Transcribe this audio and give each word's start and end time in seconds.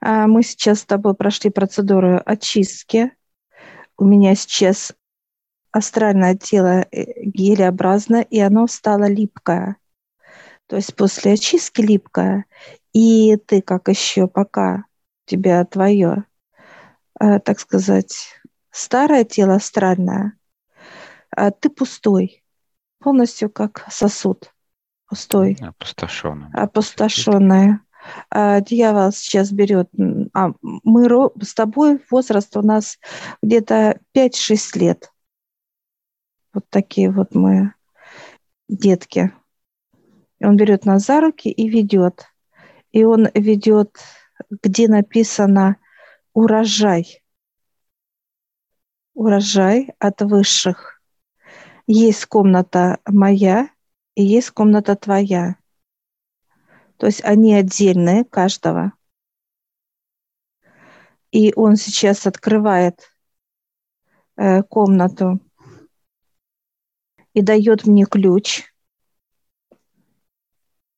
А, 0.00 0.26
мы 0.26 0.42
сейчас 0.42 0.80
с 0.80 0.84
тобой 0.84 1.14
прошли 1.14 1.50
процедуру 1.50 2.20
очистки. 2.24 3.12
У 3.96 4.04
меня 4.04 4.34
сейчас 4.34 4.92
астральное 5.72 6.36
тело 6.36 6.86
э, 6.90 7.22
гелеобразное, 7.22 8.22
и 8.22 8.40
оно 8.40 8.66
стало 8.66 9.08
липкое. 9.08 9.76
То 10.66 10.76
есть 10.76 10.94
после 10.94 11.32
очистки 11.32 11.80
липкое, 11.80 12.46
и 12.92 13.36
ты 13.36 13.60
как 13.60 13.88
еще 13.88 14.26
пока 14.26 14.84
у 15.26 15.30
тебя 15.30 15.64
твое, 15.64 16.24
э, 17.20 17.38
так 17.40 17.60
сказать, 17.60 18.40
старое 18.70 19.24
тело 19.24 19.54
астральное, 19.54 20.34
а 21.30 21.50
ты 21.50 21.68
пустой, 21.70 22.42
полностью 22.98 23.50
как 23.50 23.84
сосуд 23.90 24.52
пустой. 25.10 25.56
Опустошенный. 25.60 26.48
Опустошенное. 26.52 27.80
А, 28.30 28.60
дьявол 28.60 29.12
сейчас 29.12 29.52
берет... 29.52 29.88
А, 30.34 30.52
мы 30.62 31.08
с 31.42 31.54
тобой 31.54 32.00
возраст 32.10 32.56
у 32.56 32.62
нас 32.62 32.98
где-то 33.42 34.00
5-6 34.14 34.78
лет. 34.78 35.12
Вот 36.52 36.64
такие 36.68 37.10
вот 37.10 37.34
мы 37.34 37.74
детки. 38.68 39.32
Он 40.42 40.56
берет 40.56 40.84
нас 40.84 41.06
за 41.06 41.20
руки 41.20 41.50
и 41.50 41.68
ведет. 41.68 42.26
И 42.92 43.04
он 43.04 43.28
ведет, 43.34 43.98
где 44.62 44.88
написано 44.88 45.76
урожай. 46.32 47.22
Урожай 49.14 49.90
от 49.98 50.22
высших. 50.22 51.00
Есть 51.86 52.26
комната 52.26 52.98
моя 53.06 53.68
и 54.14 54.24
есть 54.24 54.50
комната 54.50 54.96
твоя. 54.96 55.59
То 57.00 57.06
есть 57.06 57.24
они 57.24 57.54
отдельные 57.54 58.26
каждого. 58.26 58.92
И 61.30 61.54
он 61.56 61.76
сейчас 61.76 62.26
открывает 62.26 63.10
э, 64.36 64.62
комнату 64.64 65.40
и 67.32 67.40
дает 67.40 67.86
мне 67.86 68.04
ключ 68.04 68.64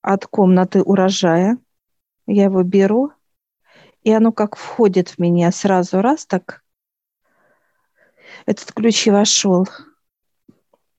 от 0.00 0.27
комнаты 0.27 0.83
урожая. 0.83 1.56
Я 2.27 2.44
его 2.44 2.64
беру, 2.64 3.12
и 4.03 4.11
оно 4.11 4.33
как 4.33 4.56
входит 4.56 5.11
в 5.11 5.19
меня 5.19 5.53
сразу 5.53 6.00
раз 6.00 6.27
так. 6.27 6.64
Этот 8.44 8.72
ключ 8.72 9.06
и 9.06 9.12
вошел. 9.12 9.69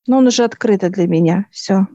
Но 0.07 0.19
он 0.19 0.27
уже 0.27 0.45
открыто 0.45 0.89
для 0.89 1.07
меня. 1.07 1.45
Все. 1.51 1.87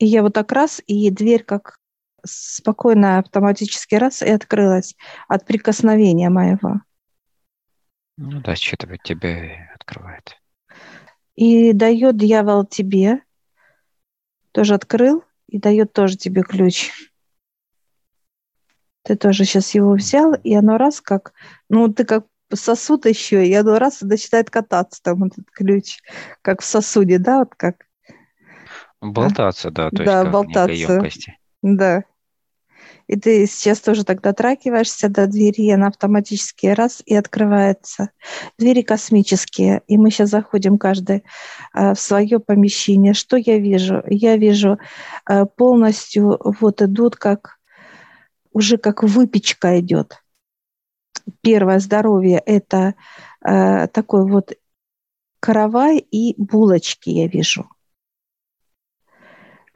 И 0.00 0.06
я 0.06 0.22
вот 0.22 0.32
так 0.32 0.50
раз, 0.50 0.80
и 0.86 1.10
дверь 1.10 1.44
как 1.44 1.78
спокойно 2.24 3.18
автоматически 3.18 3.96
раз 3.96 4.22
и 4.22 4.30
открылась 4.30 4.96
от 5.28 5.44
прикосновения 5.46 6.30
моего. 6.30 6.80
Ну 8.16 8.40
да, 8.40 8.56
считывает 8.56 9.02
тебя 9.02 9.44
и 9.44 9.58
открывает. 9.74 10.36
И 11.36 11.74
дает 11.74 12.16
дьявол 12.16 12.64
тебе, 12.64 13.22
тоже 14.52 14.74
открыл, 14.74 15.22
и 15.48 15.58
дает 15.58 15.92
тоже 15.92 16.16
тебе 16.16 16.42
ключ. 16.42 16.90
Ты 19.02 19.16
тоже 19.16 19.44
сейчас 19.44 19.74
его 19.74 19.92
взял, 19.92 20.32
и 20.32 20.54
оно 20.54 20.78
раз 20.78 21.02
как, 21.02 21.34
ну 21.68 21.92
ты 21.92 22.06
как 22.06 22.26
сосуд 22.54 23.04
еще, 23.04 23.46
и 23.46 23.52
оно 23.52 23.78
раз 23.78 24.02
и 24.02 24.06
начинает 24.06 24.48
кататься 24.48 25.02
там 25.02 25.24
этот 25.24 25.50
ключ, 25.50 25.98
как 26.40 26.62
в 26.62 26.64
сосуде, 26.64 27.18
да, 27.18 27.40
вот 27.40 27.54
как 27.54 27.86
Болтаться, 29.00 29.70
да, 29.70 29.90
то 29.90 30.04
да, 30.04 30.20
есть 30.20 30.32
болтаться. 30.32 30.72
емкости. 30.72 31.38
Да. 31.62 32.04
И 33.06 33.16
ты 33.16 33.46
сейчас 33.46 33.80
тоже 33.80 34.04
так 34.04 34.20
дотрагиваешься 34.20 35.08
до 35.08 35.26
двери, 35.26 35.62
и 35.62 35.70
она 35.72 35.88
автоматически 35.88 36.66
раз 36.66 37.02
и 37.04 37.16
открывается. 37.16 38.10
Двери 38.56 38.82
космические, 38.82 39.82
и 39.88 39.98
мы 39.98 40.10
сейчас 40.10 40.30
заходим 40.30 40.78
каждый 40.78 41.24
э, 41.74 41.94
в 41.94 41.98
свое 41.98 42.38
помещение. 42.38 43.14
Что 43.14 43.36
я 43.36 43.58
вижу? 43.58 44.02
Я 44.06 44.36
вижу 44.36 44.78
э, 45.28 45.44
полностью 45.44 46.38
вот 46.60 46.82
идут 46.82 47.16
как 47.16 47.58
уже 48.52 48.76
как 48.76 49.02
выпечка 49.02 49.80
идет. 49.80 50.22
Первое 51.40 51.80
здоровье– 51.80 52.40
это 52.46 52.94
э, 53.44 53.88
такой 53.88 54.24
вот 54.28 54.52
каравай 55.40 55.98
и 55.98 56.40
булочки 56.40 57.10
я 57.10 57.26
вижу– 57.26 57.68
а 57.79 57.79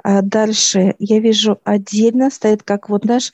дальше 0.05 0.95
я 0.99 1.19
вижу 1.21 1.61
отдельно 1.65 2.31
стоит, 2.31 2.63
как 2.63 2.89
вот, 2.89 3.05
знаешь, 3.05 3.33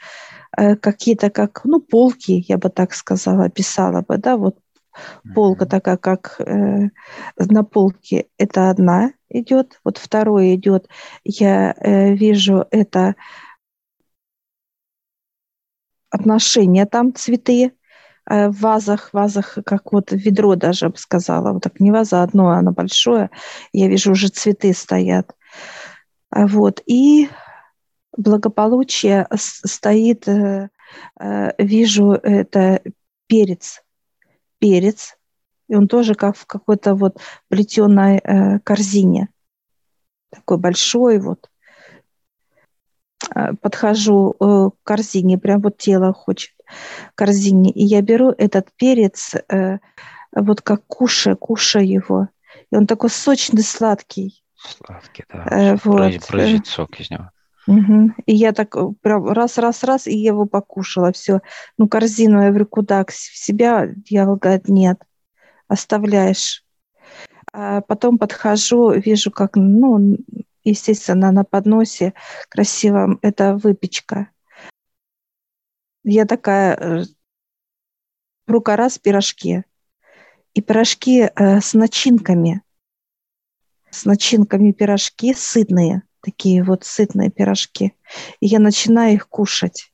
э, 0.57 0.77
какие-то 0.77 1.31
как, 1.31 1.63
ну, 1.65 1.81
полки, 1.81 2.45
я 2.49 2.59
бы 2.59 2.69
так 2.71 2.95
сказала, 2.95 3.45
описала 3.47 4.03
бы, 4.03 4.19
да, 4.19 4.37
вот 4.37 4.57
полка 5.35 5.67
такая, 5.67 5.97
как 5.97 6.41
э, 6.41 6.89
на 7.37 7.65
полке, 7.65 8.27
это 8.39 8.71
одна 8.71 9.13
идет, 9.29 9.81
вот 9.85 9.99
второе 9.99 10.55
идет, 10.55 10.89
я 11.25 11.75
э, 11.79 12.15
вижу 12.15 12.67
это 12.71 13.15
отношения 16.11 16.87
там 16.87 17.15
цветы, 17.15 17.73
э, 18.29 18.49
в 18.49 18.61
вазах, 18.61 19.11
вазах, 19.13 19.59
как 19.65 19.93
вот 19.93 20.13
ведро 20.13 20.57
даже, 20.57 20.87
я 20.87 20.91
бы 20.91 20.99
сказала, 20.99 21.53
вот 21.53 21.63
так 21.63 21.81
не 21.81 21.91
ваза 21.91 22.23
одно, 22.23 22.51
оно 22.51 22.73
большое, 22.73 23.31
я 23.73 23.89
вижу 23.89 24.13
уже 24.13 24.29
цветы 24.29 24.73
стоят. 24.75 25.31
А 25.31 25.35
вот. 26.31 26.83
И 26.87 27.29
благополучие 28.17 29.27
стоит, 29.35 30.29
э, 30.29 30.69
э, 31.19 31.51
вижу, 31.59 32.13
это 32.13 32.83
перец. 33.27 33.83
Перец. 34.59 35.17
И 35.69 35.75
он 35.75 35.89
тоже 35.89 36.15
как 36.15 36.37
в 36.37 36.47
какой-то 36.47 36.95
вот 36.95 37.19
плетеной 37.49 38.19
э, 38.19 38.59
корзине. 38.61 39.29
Такой 40.31 40.59
большой 40.59 41.19
вот. 41.19 41.49
Подхожу 43.61 44.35
к 44.39 44.73
корзине, 44.83 45.39
прям 45.39 45.61
вот 45.61 45.77
тело 45.77 46.13
хочет 46.13 46.53
корзине. 47.15 47.71
И 47.71 47.85
я 47.85 48.01
беру 48.01 48.31
этот 48.31 48.73
перец, 48.77 49.35
вот 50.33 50.63
как 50.63 50.87
кушаю, 50.87 51.37
кушаю 51.37 51.87
его. 51.87 52.29
И 52.71 52.77
он 52.77 52.87
такой 52.87 53.11
сочный, 53.11 53.63
сладкий. 53.63 54.40
Сладкий, 54.63 55.25
да. 55.33 55.45
Э, 55.51 55.77
вот. 55.85 56.13
Брызжет 56.31 56.67
сок 56.67 57.01
из 57.01 57.11
него. 57.11 57.31
Угу. 57.67 58.15
И 58.27 58.35
я 58.35 58.53
так 58.53 58.77
э, 58.77 58.89
прям 59.01 59.29
раз-раз-раз, 59.29 60.07
и 60.07 60.17
его 60.17 60.47
покушала, 60.47 61.13
все. 61.13 61.41
Ну, 61.79 61.89
корзину, 61.89 62.43
я 62.43 62.49
говорю, 62.49 62.67
куда? 62.67 63.05
В 63.05 63.13
себя? 63.13 63.87
Дьявол 63.87 64.37
говорит, 64.37 64.69
нет, 64.69 65.03
оставляешь. 65.69 66.65
А 67.53 67.81
потом 67.81 68.19
подхожу, 68.19 68.93
вижу, 68.93 69.31
как, 69.31 69.57
ну, 69.57 70.19
естественно, 70.65 71.33
на 71.33 71.45
подносе 71.45 72.15
красивом 72.49 73.19
это 73.23 73.55
выпечка. 73.57 74.29
Я 76.05 76.27
такая, 76.27 76.77
э, 76.77 77.05
рука 78.47 78.77
раз, 78.77 78.99
пирожки. 78.99 79.65
И 80.55 80.61
пирожки 80.61 81.31
э, 81.35 81.61
с 81.61 81.75
начинками 81.75 82.63
с 83.91 84.05
начинками 84.05 84.73
пирожки 84.73 85.35
сытные, 85.35 86.03
такие 86.21 86.63
вот 86.63 86.85
сытные 86.85 87.31
пирожки. 87.31 87.95
И 88.41 88.47
я 88.47 88.59
начинаю 88.59 89.15
их 89.15 89.29
кушать. 89.29 89.93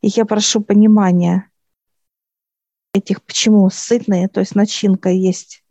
И 0.00 0.08
я 0.08 0.24
прошу 0.24 0.60
понимания 0.60 1.50
этих, 2.92 3.22
почему 3.22 3.68
сытные, 3.70 4.28
то 4.28 4.40
есть 4.40 4.54
начинка 4.54 5.08
есть. 5.10 5.64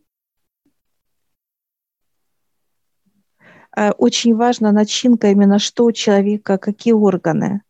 Э, 3.75 3.91
очень 3.91 4.35
важна 4.35 4.72
начинка 4.72 5.30
именно 5.30 5.59
что 5.59 5.85
у 5.85 5.91
человека, 5.91 6.57
какие 6.57 6.94
органы. 6.94 7.62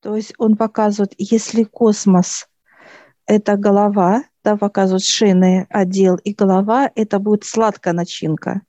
То 0.00 0.16
есть 0.16 0.34
он 0.36 0.56
показывает, 0.56 1.14
если 1.16 1.62
космос– 1.62 2.48
это 3.26 3.56
голова, 3.56 4.24
да, 4.44 4.56
показывают 4.56 5.04
шейный 5.04 5.66
отдел 5.70 6.16
и 6.16 6.34
голова, 6.34 6.90
это 6.94 7.18
будет 7.18 7.44
сладкая 7.44 7.94
начинка, 7.94 8.60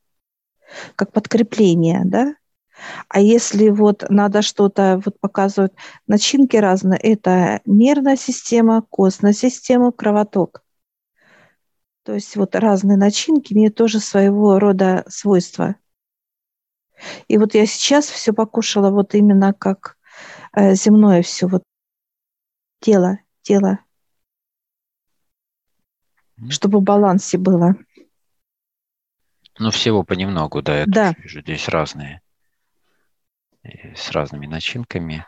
как 0.95 1.11
подкрепление, 1.11 2.01
да. 2.05 2.35
А 3.07 3.19
если 3.19 3.69
вот 3.69 4.05
надо 4.09 4.41
что-то, 4.41 5.01
вот 5.03 5.19
показывают 5.19 5.73
начинки 6.07 6.57
разные, 6.57 6.99
это 6.99 7.61
нервная 7.65 8.17
система, 8.17 8.81
костная 8.89 9.33
система, 9.33 9.91
кровоток. 9.91 10.63
То 12.03 12.13
есть 12.13 12.35
вот 12.35 12.55
разные 12.55 12.97
начинки 12.97 13.53
имеют 13.53 13.75
тоже 13.75 13.99
своего 13.99 14.59
рода 14.59 15.05
свойства. 15.07 15.75
И 17.27 17.37
вот 17.37 17.55
я 17.55 17.65
сейчас 17.65 18.07
все 18.07 18.33
покушала 18.33 18.91
вот 18.91 19.15
именно 19.15 19.53
как 19.53 19.97
э, 20.53 20.75
земное 20.75 21.21
все, 21.21 21.47
вот 21.47 21.63
тело, 22.81 23.19
тело 23.41 23.79
чтобы 26.49 26.79
в 26.79 26.83
балансе 26.83 27.37
было. 27.37 27.75
Ну, 29.57 29.71
всего 29.71 30.03
понемногу, 30.03 30.61
да, 30.61 30.79
я 30.79 30.85
да. 30.85 31.13
вижу 31.17 31.41
здесь 31.41 31.69
разные, 31.69 32.21
с 33.63 34.11
разными 34.11 34.47
начинками. 34.47 35.25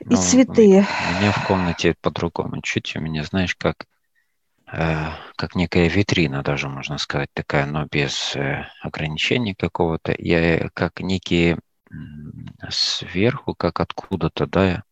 И 0.00 0.16
цветы. 0.16 0.84
У 0.84 1.20
меня 1.20 1.32
в 1.32 1.46
комнате 1.46 1.94
по-другому. 2.00 2.60
Чуть 2.62 2.96
у 2.96 3.00
меня, 3.00 3.22
знаешь, 3.24 3.54
как, 3.54 3.86
э, 4.72 5.10
как 5.36 5.54
некая 5.54 5.88
витрина 5.88 6.42
даже, 6.42 6.68
можно 6.68 6.98
сказать, 6.98 7.28
такая, 7.34 7.66
но 7.66 7.86
без 7.86 8.34
э, 8.34 8.66
ограничений 8.80 9.54
какого-то. 9.54 10.14
Я 10.18 10.70
как 10.70 11.00
некие 11.00 11.58
сверху, 12.70 13.54
как 13.54 13.80
откуда-то, 13.80 14.46
да, 14.46 14.82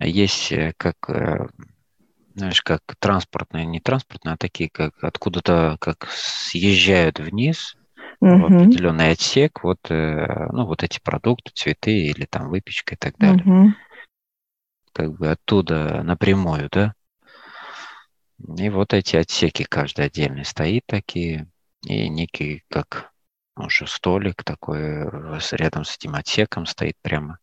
есть 0.00 0.52
э, 0.52 0.72
как, 0.76 0.96
э, 1.08 1.48
знаешь, 2.38 2.62
как 2.62 2.82
транспортные, 2.98 3.66
не 3.66 3.80
транспортные, 3.80 4.34
а 4.34 4.38
такие, 4.38 4.70
как 4.70 5.02
откуда-то, 5.02 5.76
как 5.80 6.08
съезжают 6.10 7.18
вниз 7.18 7.76
в 8.20 8.44
определенный 8.44 9.12
отсек, 9.12 9.62
вот, 9.62 9.78
э, 9.90 10.48
ну, 10.52 10.66
вот 10.66 10.82
эти 10.82 11.00
продукты, 11.00 11.52
цветы 11.54 11.92
или 11.92 12.24
там 12.24 12.48
выпечка 12.48 12.94
и 12.94 12.98
так 12.98 13.16
далее. 13.16 13.74
Как 14.92 15.16
бы 15.16 15.30
оттуда 15.30 16.02
напрямую, 16.02 16.68
да. 16.70 16.94
И 18.56 18.68
вот 18.70 18.92
эти 18.94 19.16
отсеки, 19.16 19.64
каждый 19.64 20.06
отдельный 20.06 20.44
стоит 20.44 20.84
такие, 20.86 21.48
и 21.84 22.08
некий, 22.08 22.64
как 22.68 23.12
уже 23.56 23.86
столик 23.86 24.44
такой 24.44 24.80
рядом 25.52 25.84
с 25.84 25.96
этим 25.96 26.14
отсеком 26.14 26.66
стоит 26.66 26.96
прямо, 27.02 27.38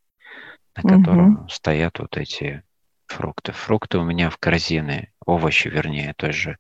на 0.75 0.81
котором 0.83 1.33
угу. 1.33 1.50
стоят 1.50 2.00
вот 2.00 2.18
эти 2.18 2.63
фрукты. 3.15 3.53
Фрукты 3.53 3.97
у 3.97 4.03
меня 4.03 4.29
в 4.29 4.38
корзине, 4.38 5.12
овощи, 5.25 5.69
вернее, 5.69 6.13
тоже, 6.15 6.57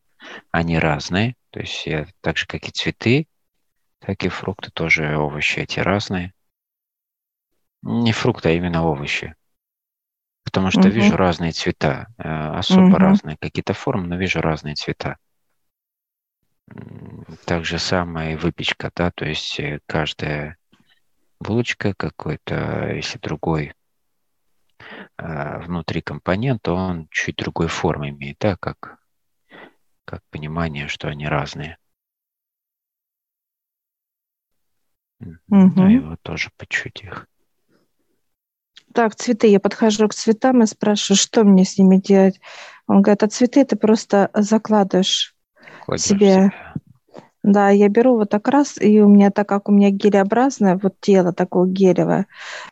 они 0.51 0.79
разные. 0.79 1.35
То 1.51 1.59
есть 1.59 1.85
я 1.85 2.07
так 2.21 2.37
же, 2.37 2.47
как 2.47 2.67
и 2.67 2.71
цветы, 2.71 3.27
так 3.99 4.23
и 4.23 4.29
фрукты 4.29 4.71
тоже, 4.71 5.17
овощи 5.17 5.59
эти 5.59 5.79
разные. 5.79 6.33
Не 7.81 8.13
фрукты, 8.13 8.49
а 8.49 8.51
именно 8.53 8.83
овощи. 8.83 9.35
Потому 10.43 10.71
что 10.71 10.81
угу. 10.81 10.89
вижу 10.89 11.17
разные 11.17 11.51
цвета, 11.51 12.07
э, 12.17 12.23
особо 12.27 12.87
угу. 12.87 12.97
разные 12.97 13.37
какие-то 13.37 13.73
формы, 13.73 14.07
но 14.07 14.15
вижу 14.15 14.41
разные 14.41 14.75
цвета. 14.75 15.17
Так 17.45 17.65
же 17.65 17.77
самое 17.77 18.33
и 18.33 18.37
выпечка, 18.37 18.91
да, 18.95 19.11
то 19.11 19.25
есть 19.25 19.59
э, 19.59 19.79
каждая 19.85 20.57
булочка 21.39 21.93
какой-то, 21.93 22.91
если 22.93 23.19
другой 23.19 23.74
внутри 25.17 26.01
компонент, 26.01 26.67
он 26.67 27.07
чуть 27.09 27.37
другой 27.37 27.67
формы 27.67 28.09
имеет, 28.09 28.37
да, 28.39 28.55
как, 28.57 28.97
как 30.05 30.21
понимание, 30.29 30.87
что 30.87 31.07
они 31.07 31.27
разные. 31.27 31.77
Угу. 35.19 35.71
Да, 35.75 35.91
и 35.91 35.99
вот 35.99 36.21
тоже 36.21 36.49
по 36.57 36.65
чуть 36.67 37.03
их. 37.03 37.27
Так, 38.93 39.15
цветы. 39.15 39.47
Я 39.47 39.59
подхожу 39.59 40.07
к 40.07 40.13
цветам 40.13 40.63
и 40.63 40.65
спрашиваю, 40.65 41.17
что 41.17 41.43
мне 41.43 41.65
с 41.65 41.77
ними 41.77 41.97
делать. 41.97 42.39
Он 42.87 43.01
говорит, 43.01 43.23
а 43.23 43.27
цветы 43.27 43.65
ты 43.65 43.75
просто 43.75 44.29
закладываешь 44.33 45.35
Кладешь 45.85 46.05
себе. 46.05 46.33
себе. 46.33 46.51
Да, 47.45 47.69
я 47.69 47.89
беру 47.89 48.15
вот 48.15 48.29
так 48.29 48.47
раз, 48.47 48.81
и 48.81 48.99
у 49.01 49.07
меня, 49.07 49.29
так 49.29 49.47
как 49.47 49.69
у 49.69 49.71
меня 49.71 49.91
гелеобразное, 49.91 50.79
вот 50.81 50.95
тело 50.99 51.31
такое 51.31 51.67
гелевое, 51.69 52.25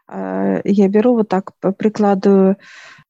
э, 0.07 0.61
я 0.63 0.87
беру 0.87 1.13
вот 1.13 1.29
так, 1.29 1.51
прикладываю 1.77 2.57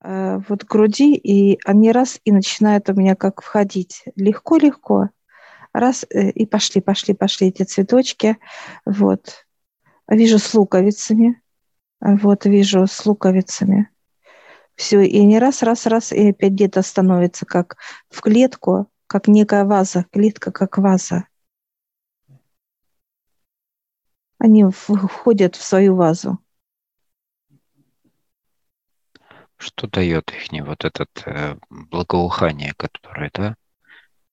э, 0.04 0.42
вот 0.50 0.66
к 0.66 0.68
груди, 0.70 1.16
и 1.16 1.58
они 1.64 1.94
раз, 1.94 2.20
и 2.26 2.34
начинают 2.34 2.90
у 2.90 2.94
меня 2.94 3.16
как 3.16 3.42
входить. 3.42 4.04
Легко-легко. 4.18 5.12
Раз, 5.72 6.06
э, 6.10 6.32
и 6.32 6.46
пошли, 6.46 6.82
пошли, 6.82 7.14
пошли 7.14 7.48
эти 7.48 7.64
цветочки. 7.64 8.38
Вот. 8.86 9.46
Вижу 10.10 10.40
с 10.40 10.54
луковицами. 10.54 11.42
Вот, 12.02 12.44
вижу 12.44 12.88
с 12.88 13.06
луковицами. 13.06 13.90
Все, 14.76 15.02
и 15.02 15.24
не 15.24 15.40
раз, 15.40 15.64
раз, 15.64 15.86
раз, 15.86 16.12
и 16.12 16.32
опять 16.32 16.52
где-то 16.52 16.82
становится 16.82 17.46
как 17.46 17.78
в 18.10 18.20
клетку, 18.20 18.90
как 19.08 19.30
некая 19.30 19.64
ваза, 19.64 20.06
клетка 20.12 20.52
как 20.52 20.78
ваза. 20.78 21.26
Они 24.44 24.66
входят 24.66 25.56
в 25.56 25.64
свою 25.64 25.96
вазу. 25.96 26.38
Что 29.56 29.88
дает 29.88 30.34
их 30.34 30.52
не 30.52 30.62
вот 30.62 30.84
этот 30.84 31.10
э, 31.26 31.56
благоухание, 31.70 32.74
которое, 32.76 33.32
да? 33.34 33.56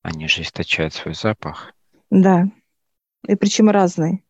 Они 0.03 0.27
же 0.27 0.43
источают 0.43 0.95
свой 0.95 1.15
запах. 1.15 1.73
Да. 2.11 2.49
И 3.29 3.37
причем 3.37 3.71
разный. 3.71 4.25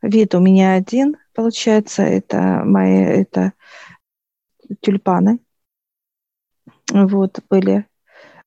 Вид 0.00 0.34
у 0.34 0.40
меня 0.40 0.72
один, 0.72 1.18
получается, 1.34 2.02
это 2.02 2.62
мои, 2.64 3.02
это 3.02 3.52
тюльпаны. 4.80 5.38
Вот, 6.90 7.40
были. 7.50 7.86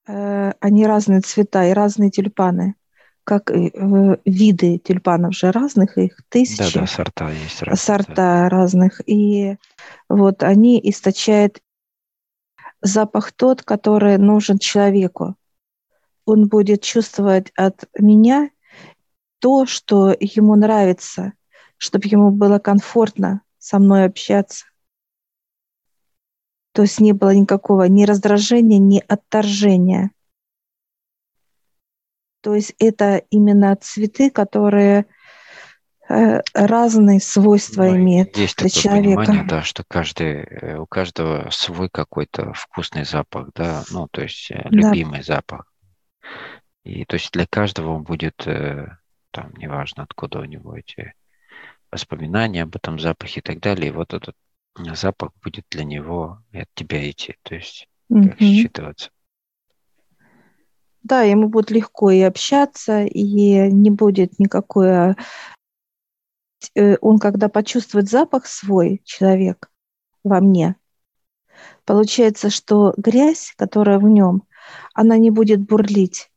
Э, 0.08 0.54
они 0.60 0.88
разные 0.88 1.22
цвета 1.22 1.66
и 1.68 1.74
разные 1.74 2.10
тюльпаны. 2.10 2.74
Как 3.23 3.51
э, 3.51 3.69
виды 4.25 4.79
тюльпанов 4.79 5.35
же 5.35 5.51
разных, 5.51 5.97
их 5.97 6.18
тысячи. 6.29 6.73
Да, 6.73 6.81
да, 6.81 6.88
сорта 6.88 7.29
есть 7.29 7.62
разные. 7.62 7.77
Сорта 7.77 8.50
разных. 8.50 9.01
И 9.07 9.57
вот 10.09 10.44
они 10.44 10.79
источают 10.83 11.62
запах 12.81 13.31
тот, 13.31 13.63
который 13.63 14.18
нужен 14.18 14.57
человеку. 14.57 15.35
Он 16.25 16.47
будет 16.47 16.81
чувствовать 16.81 17.51
от 17.56 17.85
меня 17.97 18.50
то, 19.39 19.65
что 19.65 20.15
ему 20.19 20.56
нравится, 20.56 21.33
чтобы 21.77 22.07
ему 22.07 22.31
было 22.31 22.59
комфортно 22.59 23.41
со 23.57 23.79
мной 23.79 24.06
общаться. 24.06 24.65
То 26.74 26.83
есть 26.83 27.00
не 27.00 27.13
было 27.13 27.33
никакого 27.33 27.83
ни 27.83 28.06
раздражения, 28.06 28.77
ни 28.77 29.03
отторжения. 29.06 30.12
То 32.41 32.55
есть 32.55 32.73
это 32.79 33.17
именно 33.29 33.75
цветы, 33.75 34.29
которые 34.29 35.05
э, 36.09 36.41
разные 36.53 37.19
свойства 37.19 37.83
ну, 37.83 37.97
имеют 37.97 38.35
есть 38.38 38.57
для 38.57 38.67
такое 38.67 38.81
человека. 38.81 39.21
Понимание, 39.21 39.47
да, 39.47 39.61
что 39.61 39.83
каждый, 39.88 40.43
э, 40.43 40.77
у 40.77 40.85
каждого 40.85 41.49
свой 41.51 41.89
какой-то 41.89 42.53
вкусный 42.53 43.05
запах, 43.05 43.49
да, 43.55 43.83
ну, 43.91 44.07
то 44.09 44.21
есть 44.21 44.49
э, 44.51 44.63
любимый 44.69 45.19
да. 45.19 45.35
запах. 45.35 45.71
И 46.83 47.05
то 47.05 47.15
есть 47.15 47.31
для 47.31 47.45
каждого 47.45 47.93
он 47.93 48.03
будет, 48.03 48.38
там, 48.38 49.53
неважно, 49.57 50.01
откуда 50.01 50.39
у 50.39 50.45
него 50.45 50.75
эти 50.75 51.13
воспоминания 51.91 52.63
об 52.63 52.75
этом 52.75 52.99
запахе 52.99 53.39
и 53.39 53.43
так 53.43 53.59
далее. 53.59 53.89
И 53.89 53.93
вот 53.93 54.15
этот 54.15 54.35
запах 54.75 55.31
будет 55.43 55.65
для 55.69 55.83
него 55.83 56.41
и 56.51 56.59
от 56.59 56.69
тебя 56.73 57.07
идти, 57.09 57.35
то 57.43 57.53
есть 57.53 57.88
mm-hmm. 58.12 58.38
считываться. 58.39 59.10
Да, 61.03 61.24
ему 61.24 61.50
будет 61.50 61.72
легко 61.72 62.12
и 62.12 62.22
общаться, 62.22 63.03
и 63.03 63.72
не 63.72 63.89
будет 63.89 64.38
никакой... 64.39 65.15
Э, 66.75 66.98
он, 67.01 67.17
когда 67.17 67.50
почувствует 67.50 68.10
запах 68.10 68.46
свой, 68.46 69.01
человек, 69.03 69.70
во 70.24 70.39
мне, 70.41 70.75
получается, 71.86 72.50
что 72.50 72.93
грязь, 72.98 73.53
которая 73.58 73.98
в 73.98 74.03
нем, 74.03 74.43
она 74.93 75.17
не 75.17 75.31
будет 75.31 75.62
бурлить. 75.62 76.29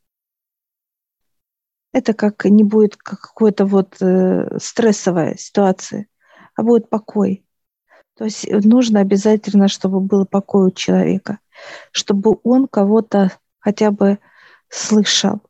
Это 1.92 2.14
как 2.14 2.44
не 2.46 2.64
будет 2.64 2.96
какой-то 2.96 3.66
вот 3.66 4.00
э, 4.00 4.58
стрессовая 4.58 5.36
ситуация, 5.36 6.06
а 6.56 6.62
будет 6.62 6.88
покой. 6.88 7.44
То 8.16 8.24
есть 8.24 8.48
нужно 8.50 9.00
обязательно, 9.00 9.68
чтобы 9.68 10.00
был 10.00 10.24
покой 10.24 10.68
у 10.68 10.70
человека, 10.70 11.38
чтобы 11.92 12.38
он 12.42 12.66
кого-то 12.66 13.32
хотя 13.58 13.90
бы 13.90 14.18
слышал. 14.74 15.40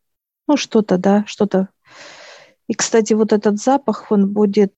Ну, 0.47 0.57
что-то, 0.57 0.99
да, 0.99 1.25
что-то. 1.27 1.71
И, 2.67 2.75
кстати, 2.75 3.15
вот 3.15 3.33
этот 3.33 3.61
запах, 3.61 4.11
он 4.11 4.33
будет, 4.33 4.75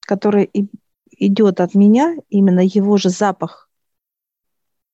который 0.00 0.50
идет 1.10 1.60
от 1.60 1.74
меня, 1.74 2.16
именно 2.28 2.60
его 2.60 2.96
же 2.96 3.10
запах 3.10 3.68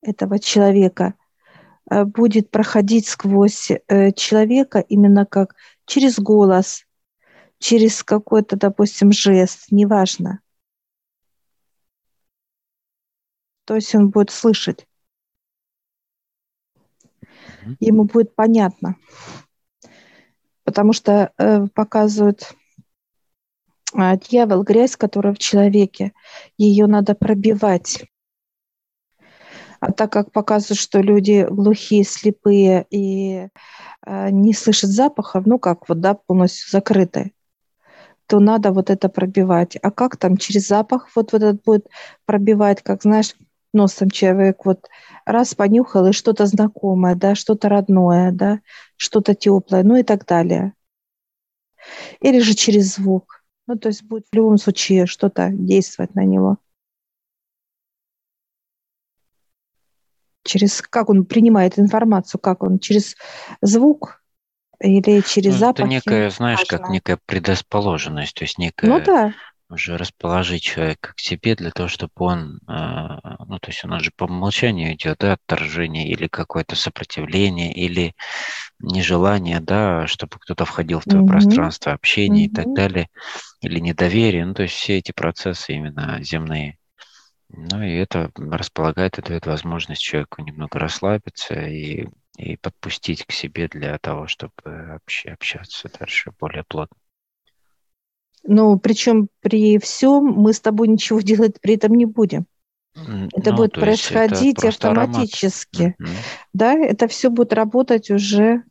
этого 0.00 0.38
человека, 0.38 1.14
э, 1.90 2.04
будет 2.04 2.50
проходить 2.50 3.06
сквозь 3.06 3.70
э, 3.70 4.12
человека 4.12 4.80
именно 4.80 5.26
как 5.26 5.54
через 5.86 6.18
голос, 6.18 6.86
через 7.58 8.02
какой-то, 8.02 8.56
допустим, 8.56 9.12
жест, 9.12 9.66
неважно. 9.70 10.40
То 13.64 13.76
есть 13.76 13.94
он 13.94 14.10
будет 14.10 14.30
слышать. 14.30 14.86
Ему 17.80 18.04
будет 18.04 18.34
понятно. 18.34 18.96
Потому 20.64 20.92
что 20.92 21.32
э, 21.36 21.66
показывают 21.74 22.54
э, 23.94 24.18
дьявол, 24.18 24.62
грязь, 24.62 24.96
которая 24.96 25.34
в 25.34 25.38
человеке, 25.38 26.12
ее 26.56 26.86
надо 26.86 27.14
пробивать. 27.14 28.04
А 29.80 29.92
так 29.92 30.10
как 30.10 30.32
показывают, 30.32 30.80
что 30.80 31.00
люди 31.00 31.46
глухие, 31.50 32.04
слепые 32.04 32.86
и 32.90 33.48
э, 34.06 34.30
не 34.30 34.54
слышат 34.54 34.88
запахов, 34.90 35.44
ну 35.44 35.58
как 35.58 35.88
вот, 35.88 36.00
да, 36.00 36.14
полностью 36.14 36.70
закрытые, 36.70 37.32
то 38.26 38.40
надо 38.40 38.72
вот 38.72 38.88
это 38.88 39.10
пробивать. 39.10 39.76
А 39.82 39.90
как 39.90 40.16
там 40.16 40.38
через 40.38 40.66
запах 40.68 41.10
вот, 41.14 41.32
вот 41.32 41.42
этот 41.42 41.62
будет 41.62 41.88
пробивать, 42.24 42.82
как 42.82 43.02
знаешь, 43.02 43.34
носом 43.74 44.08
человек 44.08 44.64
вот 44.64 44.88
раз 45.24 45.54
понюхал 45.54 46.06
и 46.06 46.12
что-то 46.12 46.46
знакомое, 46.46 47.14
да, 47.14 47.34
что-то 47.34 47.68
родное, 47.68 48.32
да, 48.32 48.60
что-то 48.96 49.34
теплое, 49.34 49.82
ну 49.82 49.96
и 49.96 50.02
так 50.02 50.26
далее. 50.26 50.74
Или 52.20 52.40
же 52.40 52.54
через 52.54 52.94
звук. 52.94 53.42
Ну, 53.66 53.76
то 53.76 53.88
есть 53.88 54.02
будет 54.02 54.26
в 54.30 54.36
любом 54.36 54.58
случае 54.58 55.06
что-то 55.06 55.50
действовать 55.50 56.14
на 56.14 56.24
него. 56.24 56.58
Через 60.44 60.82
как 60.82 61.08
он 61.08 61.24
принимает 61.24 61.78
информацию, 61.78 62.38
как 62.38 62.62
он 62.62 62.78
через 62.78 63.16
звук 63.62 64.22
или 64.78 65.22
через 65.22 65.54
ну, 65.54 65.58
запахи. 65.58 65.82
Это 65.82 65.90
некая, 65.90 66.30
знаешь, 66.30 66.58
важно. 66.58 66.78
как 66.78 66.90
некая 66.90 67.18
предрасположенность, 67.24 68.34
то 68.34 68.44
есть 68.44 68.58
некая 68.58 68.86
ну, 68.86 69.02
да 69.02 69.32
уже 69.68 69.96
расположить 69.96 70.62
человека 70.62 71.14
к 71.14 71.20
себе 71.20 71.54
для 71.54 71.70
того, 71.70 71.88
чтобы 71.88 72.12
он, 72.16 72.60
а, 72.66 73.44
ну, 73.46 73.58
то 73.58 73.70
есть 73.70 73.84
у 73.84 73.88
нас 73.88 74.02
же 74.02 74.10
по 74.16 74.24
умолчанию 74.24 74.94
идет, 74.94 75.18
да, 75.18 75.34
отторжение 75.34 76.08
или 76.08 76.26
какое-то 76.26 76.76
сопротивление, 76.76 77.72
или 77.72 78.14
нежелание, 78.78 79.60
да, 79.60 80.06
чтобы 80.06 80.38
кто-то 80.38 80.64
входил 80.64 81.00
в 81.00 81.04
твое 81.04 81.24
mm-hmm. 81.24 81.28
пространство 81.28 81.92
общения 81.92 82.46
mm-hmm. 82.46 82.50
и 82.50 82.54
так 82.54 82.72
далее, 82.74 83.08
или 83.60 83.78
недоверие, 83.78 84.44
ну, 84.44 84.54
то 84.54 84.62
есть 84.62 84.74
все 84.74 84.98
эти 84.98 85.12
процессы 85.12 85.72
именно 85.72 86.22
земные. 86.22 86.78
Ну, 87.48 87.82
и 87.82 87.92
это 87.92 88.30
располагает 88.36 89.18
и 89.18 89.22
дает 89.22 89.46
возможность 89.46 90.02
человеку 90.02 90.42
немного 90.42 90.78
расслабиться 90.78 91.54
и, 91.54 92.08
и 92.36 92.56
подпустить 92.56 93.24
к 93.26 93.32
себе 93.32 93.68
для 93.68 93.96
того, 93.98 94.26
чтобы 94.26 95.00
общаться 95.26 95.88
дальше 95.98 96.32
более 96.38 96.64
плотно. 96.64 96.96
Ну, 98.46 98.78
причем 98.78 99.28
при 99.40 99.78
всем 99.78 100.24
мы 100.24 100.52
с 100.52 100.60
тобой 100.60 100.88
ничего 100.88 101.20
делать 101.22 101.60
при 101.60 101.74
этом 101.74 101.94
не 101.94 102.06
будем. 102.06 102.46
Это 102.94 103.50
ну, 103.50 103.56
будет 103.56 103.72
происходить 103.72 104.58
это 104.58 104.68
автоматически. 104.68 105.96
Аромат. 105.98 106.24
Да, 106.52 106.74
это 106.74 107.08
все 107.08 107.28
будет 107.28 107.52
работать 107.52 108.10
уже 108.10 108.62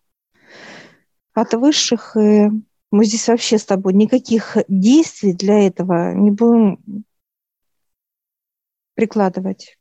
от 1.33 1.53
высших. 1.53 2.15
И 2.15 2.49
мы 2.89 3.05
здесь 3.05 3.27
вообще 3.27 3.57
с 3.57 3.65
тобой 3.65 3.93
никаких 3.93 4.57
действий 4.69 5.33
для 5.33 5.67
этого 5.67 6.13
не 6.13 6.31
будем 6.31 6.79
прикладывать. 8.95 9.77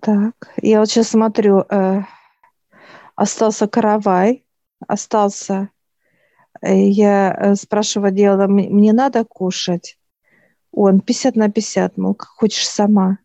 Так, 0.00 0.54
я 0.62 0.80
вот 0.80 0.88
сейчас 0.88 1.08
смотрю, 1.08 1.64
э, 1.68 2.02
остался 3.14 3.68
каравай, 3.68 4.44
остался 4.86 5.70
я 6.62 7.32
э, 7.32 7.54
спрашиваю 7.54 8.12
делала, 8.12 8.46
мне 8.46 8.92
надо 8.92 9.24
кушать? 9.24 9.98
Он 10.72 11.00
50 11.00 11.36
на 11.36 11.50
50, 11.50 11.96
мол, 11.96 12.14
как 12.14 12.28
хочешь 12.28 12.68
сама. 12.68 13.18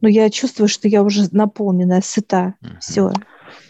Но 0.00 0.08
я 0.08 0.30
чувствую, 0.30 0.68
что 0.68 0.88
я 0.88 1.02
уже 1.02 1.28
наполненная, 1.32 2.00
сыта. 2.00 2.54
Угу. 2.62 2.70
Все. 2.80 3.12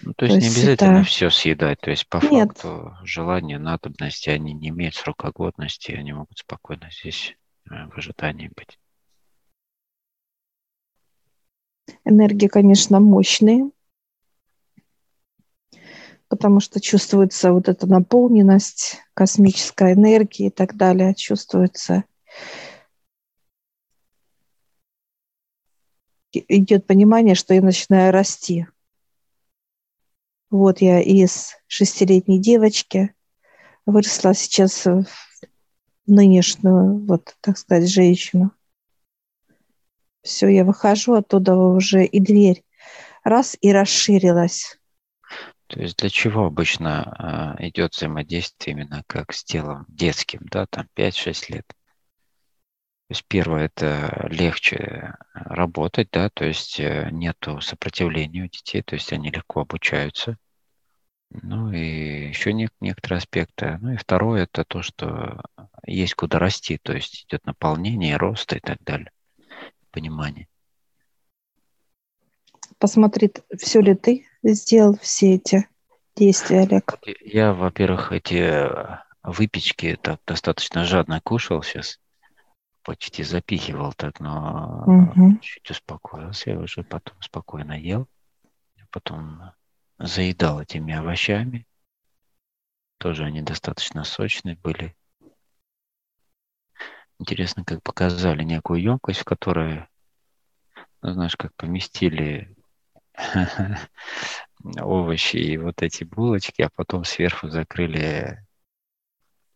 Ну, 0.02 0.12
то, 0.14 0.26
есть 0.26 0.38
то 0.38 0.44
есть 0.44 0.56
не 0.56 0.62
обязательно 0.62 0.98
это... 0.98 1.04
все 1.04 1.30
съедать. 1.30 1.80
То 1.80 1.90
есть 1.90 2.08
по 2.08 2.18
Нет. 2.30 2.48
факту 2.58 2.96
желания, 3.04 3.58
надобности, 3.58 4.30
они 4.30 4.52
не 4.52 4.68
имеют 4.68 4.94
срока 4.94 5.30
годности, 5.32 5.92
они 5.92 6.12
могут 6.12 6.38
спокойно 6.38 6.90
здесь 6.90 7.36
э, 7.70 7.74
в 7.92 7.96
ожидании 7.96 8.50
быть. 8.54 8.78
Энергии, 12.04 12.48
конечно, 12.48 13.00
мощные 13.00 13.70
потому 16.28 16.60
что 16.60 16.80
чувствуется 16.80 17.52
вот 17.52 17.68
эта 17.68 17.86
наполненность 17.86 18.98
космической 19.14 19.94
энергии 19.94 20.46
и 20.46 20.50
так 20.50 20.76
далее, 20.76 21.14
чувствуется. 21.14 22.04
Идет 26.32 26.86
понимание, 26.86 27.34
что 27.34 27.54
я 27.54 27.62
начинаю 27.62 28.12
расти. 28.12 28.66
Вот 30.50 30.80
я 30.80 31.00
из 31.00 31.56
шестилетней 31.66 32.38
девочки 32.38 33.14
выросла 33.86 34.34
сейчас 34.34 34.84
в 34.84 35.04
нынешнюю, 36.06 37.04
вот, 37.06 37.36
так 37.40 37.58
сказать, 37.58 37.90
женщину. 37.90 38.52
Все, 40.22 40.48
я 40.48 40.64
выхожу 40.64 41.14
оттуда 41.14 41.54
уже, 41.56 42.04
и 42.04 42.20
дверь 42.20 42.64
раз 43.24 43.56
и 43.60 43.72
расширилась. 43.72 44.77
То 45.68 45.80
есть 45.80 45.98
для 45.98 46.08
чего 46.08 46.46
обычно 46.46 47.56
э, 47.58 47.68
идет 47.68 47.94
взаимодействие 47.94 48.74
именно 48.74 49.04
как 49.06 49.32
с 49.32 49.44
телом 49.44 49.84
детским, 49.88 50.40
да, 50.50 50.66
там 50.66 50.86
5-6 50.94 51.50
лет? 51.50 51.66
То 53.08 53.12
есть 53.12 53.24
первое, 53.28 53.66
это 53.66 54.26
легче 54.30 55.14
работать, 55.32 56.08
да, 56.10 56.30
то 56.30 56.44
есть 56.44 56.80
э, 56.80 57.08
нету 57.12 57.60
сопротивления 57.60 58.44
у 58.44 58.48
детей, 58.48 58.82
то 58.82 58.94
есть 58.94 59.12
они 59.12 59.30
легко 59.30 59.60
обучаются. 59.60 60.38
Ну 61.30 61.70
и 61.72 62.28
еще 62.28 62.52
не, 62.54 62.68
некоторые 62.80 63.18
аспекты. 63.18 63.78
Ну 63.80 63.92
и 63.92 63.96
второе, 63.96 64.44
это 64.44 64.64
то, 64.64 64.82
что 64.82 65.42
есть 65.86 66.14
куда 66.14 66.38
расти, 66.38 66.78
то 66.78 66.94
есть 66.94 67.26
идет 67.26 67.44
наполнение, 67.44 68.16
рост 68.16 68.52
и 68.54 68.60
так 68.60 68.78
далее, 68.80 69.10
понимание. 69.90 70.48
Посмотри, 72.78 73.32
все 73.58 73.80
ли 73.80 73.94
ты 73.94 74.26
сделал 74.42 74.96
все 74.98 75.34
эти 75.34 75.68
действия, 76.14 76.60
Олег? 76.60 76.98
Я, 77.20 77.52
во-первых, 77.52 78.12
эти 78.12 78.36
э, 78.36 78.98
выпечки 79.22 79.98
так 80.00 80.20
достаточно 80.26 80.84
жадно 80.84 81.20
кушал 81.20 81.62
сейчас, 81.62 81.98
почти 82.82 83.24
запихивал 83.24 83.92
так, 83.94 84.20
но 84.20 84.84
угу. 84.86 85.38
чуть 85.40 85.70
успокоился, 85.70 86.50
я 86.50 86.58
уже 86.58 86.84
потом 86.84 87.20
спокойно 87.20 87.72
ел, 87.72 88.08
потом 88.90 89.52
заедал 89.98 90.60
этими 90.60 90.94
овощами, 90.94 91.66
тоже 92.98 93.24
они 93.24 93.42
достаточно 93.42 94.04
сочные 94.04 94.56
были. 94.56 94.96
Интересно, 97.18 97.64
как 97.64 97.82
показали 97.82 98.44
некую 98.44 98.80
емкость, 98.80 99.20
в 99.20 99.24
которой, 99.24 99.86
ну, 101.02 101.10
знаешь, 101.10 101.36
как 101.36 101.52
поместили 101.56 102.56
овощи 104.80 105.36
и 105.36 105.56
вот 105.56 105.82
эти 105.82 106.04
булочки, 106.04 106.62
а 106.62 106.70
потом 106.74 107.04
сверху 107.04 107.48
закрыли, 107.48 108.44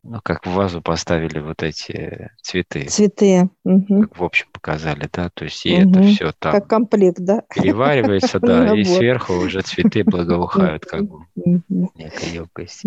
ну, 0.02 0.20
как 0.22 0.46
в 0.46 0.50
вазу 0.50 0.82
поставили 0.82 1.38
вот 1.38 1.62
эти 1.62 2.30
цветы. 2.42 2.86
Цветы. 2.86 3.48
Угу. 3.64 4.02
Как 4.02 4.18
в 4.18 4.24
общем 4.24 4.46
показали, 4.52 5.08
да, 5.12 5.30
то 5.30 5.44
есть 5.44 5.64
и 5.66 5.82
угу. 5.82 5.90
это 5.90 6.02
все 6.02 6.32
там. 6.32 6.52
Как 6.52 6.68
комплект, 6.68 7.18
да? 7.20 7.42
Переваривается, 7.54 8.40
да, 8.40 8.74
и 8.76 8.84
сверху 8.84 9.34
уже 9.34 9.62
цветы 9.62 10.04
благоухают, 10.04 10.84
как 10.84 11.04
бы, 11.04 11.26
некая 11.34 12.30
емкость. 12.30 12.84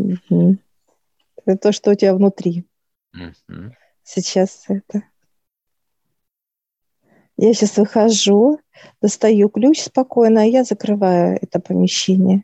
Это 1.45 1.57
то, 1.57 1.71
что 1.71 1.91
у 1.91 1.95
тебя 1.95 2.15
внутри. 2.15 2.65
Сейчас 4.03 4.65
это. 4.67 5.03
Я 7.37 7.53
сейчас 7.53 7.77
выхожу, 7.77 8.59
достаю 9.01 9.49
ключ 9.49 9.81
спокойно, 9.81 10.47
и 10.47 10.51
я 10.51 10.63
закрываю 10.63 11.37
это 11.41 11.59
помещение. 11.59 12.43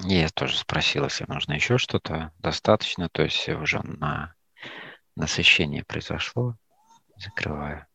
Я 0.00 0.28
тоже 0.28 0.58
спросила, 0.58 1.04
если 1.04 1.24
нужно 1.26 1.54
еще 1.54 1.78
что-то. 1.78 2.32
Достаточно, 2.38 3.08
то 3.08 3.22
есть 3.22 3.48
уже 3.48 3.80
на 3.82 4.34
насыщение 5.16 5.84
произошло. 5.84 6.56
Закрываю. 7.16 7.86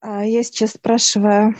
А 0.00 0.24
я 0.24 0.42
сейчас 0.42 0.72
спрашиваю 0.72 1.54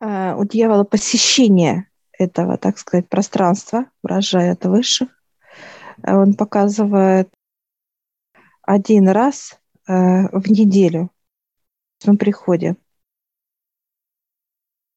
а, 0.00 0.36
у 0.36 0.44
дьявола 0.44 0.84
посещение 0.84 1.90
этого, 2.12 2.56
так 2.58 2.78
сказать, 2.78 3.08
пространства, 3.08 3.86
выражает 4.02 4.64
высших. 4.64 5.08
Он 6.04 6.34
показывает 6.34 7.32
один 8.68 9.08
раз 9.08 9.58
э, 9.86 9.92
в 9.92 10.50
неделю 10.50 11.10
в 12.04 12.16
приходе. 12.16 12.76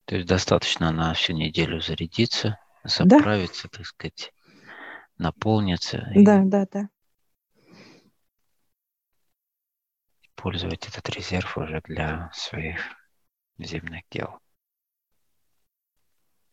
То 0.04 0.16
есть 0.16 0.28
достаточно 0.28 0.92
на 0.92 1.14
всю 1.14 1.32
неделю 1.32 1.80
зарядиться, 1.80 2.60
заправиться, 2.84 3.70
да? 3.72 3.78
так 3.78 3.86
сказать, 3.86 4.34
наполниться. 5.18 6.06
Да, 6.16 6.42
и 6.42 6.46
да, 6.46 6.68
да. 6.70 6.90
Использовать 10.22 10.86
этот 10.90 11.10
резерв 11.10 11.58
уже 11.58 11.82
для 11.86 12.30
своих 12.34 12.82
земных 13.58 14.04
дел. 14.12 14.38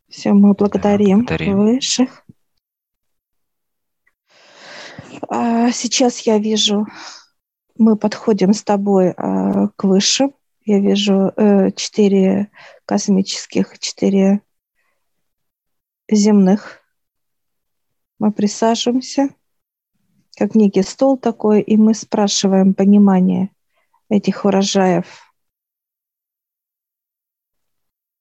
Все, 0.09 0.33
мы 0.33 0.55
благодарим, 0.55 1.25
да, 1.25 1.37
благодарим. 1.37 1.59
высших. 1.59 2.25
А, 5.29 5.71
сейчас 5.73 6.21
я 6.21 6.39
вижу, 6.39 6.87
мы 7.77 7.97
подходим 7.97 8.53
с 8.53 8.63
тобой 8.63 9.11
а, 9.11 9.69
к 9.77 9.85
высшим. 9.85 10.35
Я 10.65 10.81
вижу 10.81 11.33
э, 11.35 11.71
четыре 11.73 12.51
космических, 12.85 13.79
четыре 13.79 14.43
земных 16.11 16.83
Мы 18.19 18.33
присаживаемся, 18.33 19.31
как 20.37 20.55
некий 20.55 20.83
стол 20.83 21.17
такой, 21.17 21.63
и 21.63 21.79
мы 21.79 21.95
спрашиваем 21.95 22.75
понимание 22.75 23.51
этих 24.11 24.45
урожаев. 24.45 25.07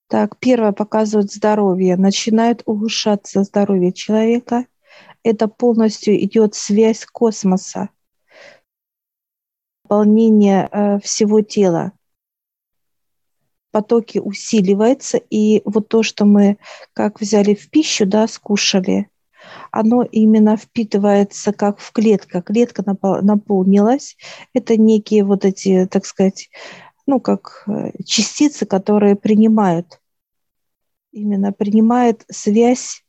Так, 0.07 0.39
первое 0.39 0.71
показывает 0.71 1.31
здоровье. 1.31 1.97
Начинает 1.97 2.63
улучшаться 2.65 3.43
здоровье 3.43 3.91
человека. 3.91 4.67
Это 5.23 5.47
полностью 5.47 6.15
идет 6.23 6.55
связь 6.55 7.05
космоса, 7.05 7.89
наполнение 9.83 10.69
э, 10.71 10.99
всего 10.99 11.41
тела. 11.41 11.93
Потоки 13.71 14.17
усиливаются, 14.17 15.17
и 15.17 15.61
вот 15.65 15.87
то, 15.89 16.03
что 16.03 16.25
мы 16.25 16.57
как 16.93 17.21
взяли 17.21 17.53
в 17.53 17.69
пищу, 17.69 18.05
да, 18.05 18.27
скушали, 18.27 19.09
оно 19.71 20.03
именно 20.03 20.57
впитывается 20.57 21.53
как 21.53 21.79
в 21.79 21.91
клетка. 21.91 22.41
Клетка 22.41 22.83
наполнилась. 22.83 24.17
Это 24.53 24.77
некие 24.77 25.23
вот 25.23 25.45
эти, 25.45 25.85
так 25.85 26.05
сказать, 26.05 26.49
ну, 27.05 27.19
как 27.19 27.63
э, 27.67 27.91
частицы, 28.03 28.65
которые 28.65 29.15
принимают, 29.15 30.01
именно 31.11 31.51
принимает 31.53 32.25
связь 32.29 33.03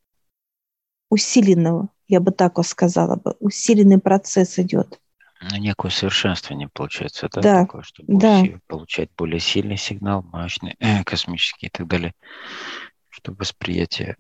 усиленного, 1.11 1.89
я 2.07 2.21
бы 2.21 2.33
так 2.33 2.65
сказала 2.65 3.17
бы, 3.17 3.35
усиленный 3.41 3.99
процесс 3.99 4.59
идет. 4.59 5.01
Ну, 5.41 5.57
некое 5.59 5.91
совершенствование 5.91 6.69
получается, 6.73 7.29
да? 7.33 7.41
Да, 7.41 7.61
Такое, 7.61 7.83
чтобы 7.83 8.19
да. 8.19 8.43
получать 8.67 9.11
более 9.17 9.39
сильный 9.39 9.77
сигнал, 9.77 10.23
мощный, 10.23 10.77
космический 11.05 11.67
и 11.67 11.71
так 11.71 11.87
далее, 11.87 12.15
чтобы 13.09 13.39
восприятие, 13.39 14.17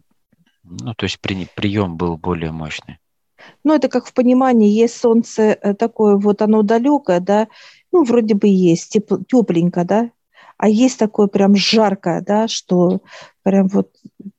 ну, 0.63 0.95
то 0.95 1.05
есть 1.05 1.21
при, 1.21 1.49
прием 1.57 1.97
был 1.97 2.17
более 2.17 2.53
мощный. 2.53 2.99
Ну, 3.65 3.75
это 3.75 3.89
как 3.89 4.07
в 4.07 4.13
понимании, 4.13 4.71
есть 4.71 4.97
солнце 4.97 5.43
э, 5.43 5.75
такое, 5.75 6.17
вот 6.17 6.43
оно 6.43 6.63
далекое, 6.63 7.21
да, 7.21 7.49
ну, 7.93 8.05
вроде 8.05 8.35
бы 8.35 8.47
есть, 8.49 8.93
тепл, 8.93 9.17
тепленько, 9.17 9.85
да, 9.85 10.11
а 10.57 10.69
есть 10.69 10.99
такое 10.99 11.29
прям 11.29 11.57
жаркое, 11.57 12.21
да, 12.21 12.49
что 12.49 13.01
прям 13.43 13.69
вот 13.69 13.91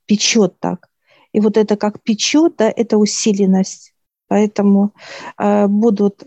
печет 0.05 0.59
так. 0.59 0.88
И 1.31 1.39
вот 1.39 1.57
это 1.57 1.77
как 1.77 2.01
печет, 2.01 2.55
да, 2.57 2.71
это 2.75 2.98
усиленность. 2.98 3.93
Поэтому 4.27 4.93
э, 5.38 5.67
будут 5.67 6.24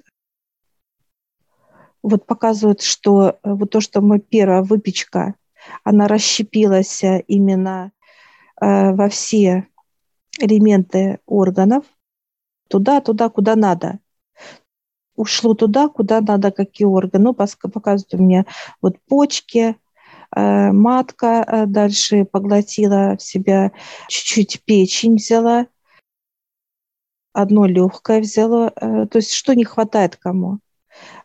вот 2.02 2.26
показывают, 2.26 2.82
что 2.82 3.30
э, 3.30 3.34
вот 3.44 3.70
то, 3.70 3.80
что 3.80 4.00
мы 4.00 4.18
первая 4.18 4.62
выпечка, 4.62 5.34
она 5.84 6.08
расщепилась 6.08 7.04
э, 7.04 7.22
именно 7.28 7.92
э, 8.60 8.92
во 8.92 9.08
все 9.08 9.68
элементы 10.38 11.20
органов, 11.26 11.84
туда, 12.68 13.00
туда, 13.00 13.28
куда 13.28 13.54
надо 13.54 14.00
ушло 15.14 15.54
туда, 15.54 15.88
куда 15.88 16.20
надо, 16.20 16.50
какие 16.50 16.86
органы. 16.86 17.24
Ну, 17.24 17.34
показывают 17.34 18.14
у 18.14 18.18
меня 18.18 18.44
вот 18.80 18.96
почки, 19.08 19.76
матка 20.34 21.44
э, 21.46 21.66
дальше 21.66 22.24
поглотила 22.24 23.16
в 23.16 23.22
себя, 23.22 23.72
чуть-чуть 24.08 24.62
печень 24.64 25.16
взяла, 25.16 25.66
одно 27.32 27.66
легкое 27.66 28.20
взяла. 28.20 28.72
Э, 28.76 29.06
то 29.06 29.18
есть 29.18 29.32
что 29.32 29.54
не 29.54 29.64
хватает 29.64 30.16
кому? 30.16 30.58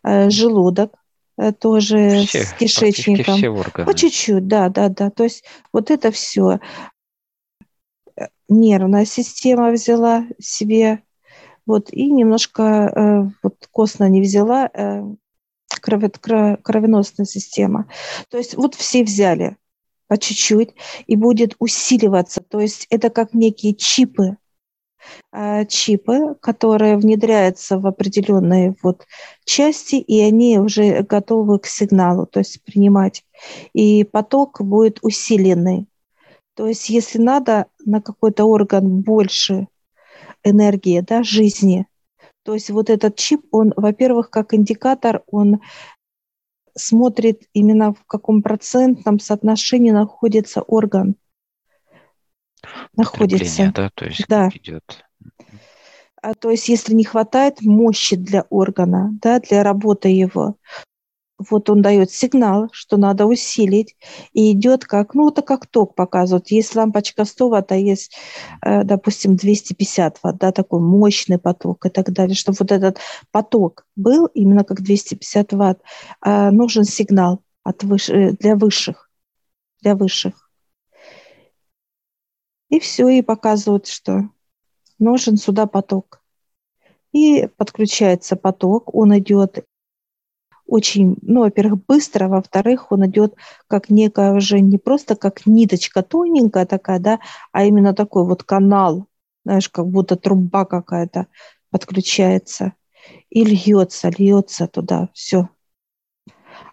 Э, 0.04 0.30
желудок 0.30 0.94
э, 1.38 1.52
тоже 1.52 2.26
все, 2.26 2.44
с 2.44 2.54
кишечником. 2.54 3.38
Все 3.38 3.50
органы. 3.50 3.86
По 3.86 3.94
чуть-чуть, 3.94 4.48
да, 4.48 4.70
да, 4.70 4.90
да. 4.90 5.10
То 5.10 5.24
есть 5.24 5.44
вот 5.74 5.92
это 5.92 6.12
все. 6.12 6.60
Э, 8.16 8.28
нервная 8.50 9.06
система 9.06 9.72
взяла 9.72 10.26
себе 10.40 11.04
вот, 11.66 11.92
и 11.92 12.10
немножко 12.10 12.64
э, 12.64 13.30
вот 13.44 13.68
костно 13.72 14.08
не 14.08 14.22
взяла, 14.22 14.70
э, 14.74 15.04
кровеносная 15.80 17.26
система. 17.26 17.90
То 18.30 18.38
есть 18.38 18.56
вот 18.56 18.76
все 18.76 19.04
взяли 19.04 19.58
по 20.08 20.18
чуть-чуть 20.18 20.70
и 21.06 21.16
будет 21.16 21.56
усиливаться. 21.60 22.42
То 22.42 22.60
есть 22.60 22.88
это 22.90 23.10
как 23.10 23.34
некие 23.34 23.74
чипы, 23.74 24.38
э, 25.32 25.66
чипы, 25.66 26.36
которые 26.42 26.98
внедряются 26.98 27.78
в 27.78 27.88
определенные 27.88 28.76
вот 28.84 29.06
части, 29.46 29.96
и 29.96 30.22
они 30.22 30.60
уже 30.60 31.04
готовы 31.04 31.60
к 31.60 31.66
сигналу, 31.66 32.26
то 32.26 32.40
есть 32.40 32.64
принимать. 32.64 33.24
И 33.74 34.04
поток 34.04 34.62
будет 34.62 35.00
усиленный. 35.02 35.88
То 36.56 36.68
есть 36.68 36.90
если 36.90 37.20
надо 37.20 37.68
на 37.86 38.02
какой-то 38.02 38.46
орган 38.46 39.02
больше 39.02 39.68
энергии, 40.44 41.02
да, 41.02 41.24
жизни. 41.24 41.86
То 42.48 42.54
есть 42.54 42.70
вот 42.70 42.90
этот 42.90 43.18
чип, 43.18 43.46
он, 43.52 43.74
во-первых, 43.76 44.30
как 44.30 44.54
индикатор, 44.54 45.22
он 45.28 45.60
смотрит 46.78 47.42
именно 47.52 47.94
в 47.94 48.06
каком 48.06 48.42
процентном 48.42 49.20
соотношении 49.20 49.92
находится 49.92 50.62
орган. 50.62 51.18
Находится. 52.96 53.74
Да, 53.76 53.90
то 53.94 54.06
есть 54.06 54.26
да. 54.30 54.48
идет. 54.54 55.06
А, 56.22 56.36
то 56.36 56.50
есть 56.50 56.70
если 56.70 56.94
не 56.94 57.04
хватает 57.04 57.62
мощи 57.62 58.16
для 58.16 58.46
органа, 58.50 59.10
да, 59.22 59.42
для 59.42 59.62
работы 59.62 60.08
его, 60.08 60.56
вот 61.38 61.70
он 61.70 61.82
дает 61.82 62.12
сигнал, 62.12 62.70
что 62.72 62.98
надо 62.98 63.26
усилить, 63.26 63.96
и 64.34 64.52
идет 64.52 64.86
как, 64.86 65.14
ну, 65.14 65.30
это 65.30 65.42
как 65.42 65.68
ток 65.68 65.96
показывает. 65.96 66.50
Есть 66.50 66.76
лампочка 66.76 67.26
100 67.26 67.50
ватт, 67.50 67.72
а 67.72 67.76
есть, 67.76 68.16
э, 68.66 68.84
допустим, 68.84 69.36
250 69.36 70.20
ватт, 70.24 70.38
да, 70.38 70.52
такой 70.52 70.80
мощный 70.80 71.38
поток 71.38 71.86
и 71.86 71.90
так 71.90 72.12
далее. 72.12 72.36
Чтобы 72.36 72.58
вот 72.60 72.72
этот 72.72 73.00
поток 73.32 73.86
был 73.96 74.26
именно 74.28 74.64
как 74.64 74.82
250 74.82 75.54
ватт, 75.54 75.82
а 76.22 76.52
нужен 76.52 76.84
сигнал 76.84 77.42
от 77.64 77.84
выше, 77.84 78.14
э, 78.14 78.32
для 78.32 78.56
высших, 78.56 79.10
для 79.82 79.96
высших. 79.96 80.50
И 82.70 82.80
все, 82.80 83.08
и 83.10 83.22
показывают, 83.22 83.88
что 83.88 84.30
нужен 85.00 85.38
сюда 85.38 85.68
поток. 85.68 86.22
И 87.14 87.48
подключается 87.58 88.36
поток, 88.36 88.94
он 88.94 89.18
идет 89.18 89.66
очень, 90.68 91.18
ну, 91.22 91.42
во-первых, 91.42 91.86
быстро, 91.86 92.26
а 92.26 92.30
во-вторых, 92.30 92.92
он 92.92 93.06
идет 93.08 93.36
как 93.68 93.90
некая 93.90 94.34
уже 94.34 94.60
не 94.60 94.78
просто 94.78 95.16
как 95.16 95.46
ниточка 95.46 96.04
тоненькая 96.04 96.66
такая, 96.66 97.00
да, 97.00 97.20
а 97.52 97.64
именно 97.64 97.94
такой 97.94 98.26
вот 98.26 98.44
канал, 98.44 99.08
знаешь, 99.46 99.70
как 99.70 99.88
будто 99.88 100.16
труба 100.16 100.66
какая-то 100.66 101.28
подключается 101.72 102.74
и 103.30 103.44
льется, 103.44 104.10
льется 104.10 104.68
туда, 104.68 105.10
все. 105.14 105.50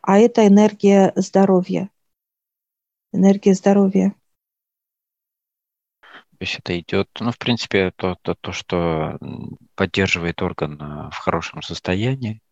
А 0.03 0.19
это 0.19 0.47
энергия 0.47 1.13
здоровья. 1.17 1.91
Энергия 3.13 3.55
здоровья. 3.55 4.15
То 6.01 6.39
есть 6.41 6.59
это 6.59 6.79
идет, 6.79 7.09
ну, 7.21 7.31
в 7.31 7.39
принципе, 7.39 7.93
то, 7.97 8.17
то, 8.23 8.35
то 8.35 8.53
что 8.53 9.19
поддерживает 9.77 10.43
орган 10.43 10.81
э, 10.81 11.11
в 11.11 11.17
хорошем 11.17 11.63
состоянии, 11.63 12.43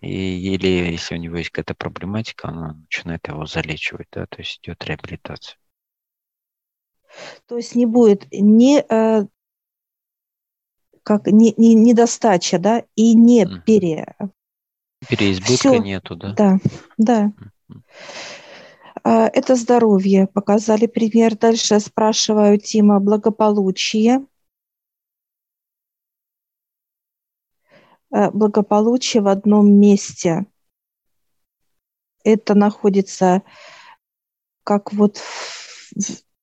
и, 0.00 0.54
или 0.54 0.68
если 0.92 1.14
у 1.16 1.18
него 1.18 1.36
есть 1.36 1.50
какая-то 1.50 1.74
проблематика, 1.74 2.48
она 2.48 2.74
начинает 2.74 3.26
его 3.26 3.46
залечивать, 3.46 4.08
да, 4.12 4.26
то 4.26 4.38
есть 4.38 4.60
идет 4.62 4.84
реабилитация. 4.84 5.58
То 7.46 7.56
есть 7.56 7.74
не 7.74 7.86
будет 7.86 8.26
ни 8.30 8.78
э, 8.78 9.26
как 11.02 11.26
не, 11.26 11.54
не, 11.56 11.74
недостача, 11.74 12.58
да, 12.58 12.84
и 12.94 13.14
не 13.14 13.44
угу. 13.44 13.62
пере... 13.66 14.14
Переизбытка 15.08 15.54
Всё. 15.54 15.76
нету, 15.78 16.14
да? 16.14 16.34
Да, 16.34 16.58
да. 16.98 17.32
Угу. 17.68 17.82
Это 19.02 19.54
здоровье. 19.54 20.26
Показали 20.26 20.86
пример. 20.86 21.36
Дальше 21.36 21.80
спрашиваю 21.80 22.58
Тима 22.58 23.00
благополучие. 23.00 24.26
Благополучие 28.10 29.22
в 29.22 29.28
одном 29.28 29.72
месте. 29.72 30.46
Это 32.24 32.54
находится 32.54 33.42
как 34.64 34.92
вот 34.92 35.16
в, 35.16 35.92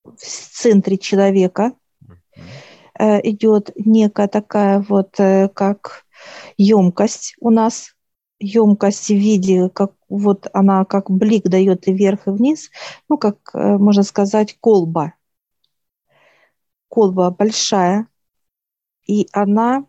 в 0.04 0.18
центре 0.18 0.98
человека. 0.98 1.74
Э, 2.98 3.20
идет 3.24 3.72
некая 3.76 4.28
такая 4.28 4.80
вот 4.88 5.20
э, 5.20 5.50
как 5.50 6.06
емкость 6.58 7.36
у 7.40 7.50
нас, 7.52 7.96
емкость 8.40 9.10
в 9.10 9.16
виде, 9.16 9.70
как 9.70 9.94
вот 10.10 10.48
она 10.54 10.86
как 10.86 11.12
блик 11.12 11.44
дает 11.44 11.88
и 11.88 11.94
вверх, 11.94 12.28
и 12.28 12.32
вниз, 12.32 12.70
ну, 13.10 13.18
как 13.18 13.54
можно 13.54 14.04
сказать, 14.04 14.58
колба. 14.60 15.14
Колба 16.88 17.30
большая, 17.32 18.08
и 19.06 19.28
она 19.32 19.86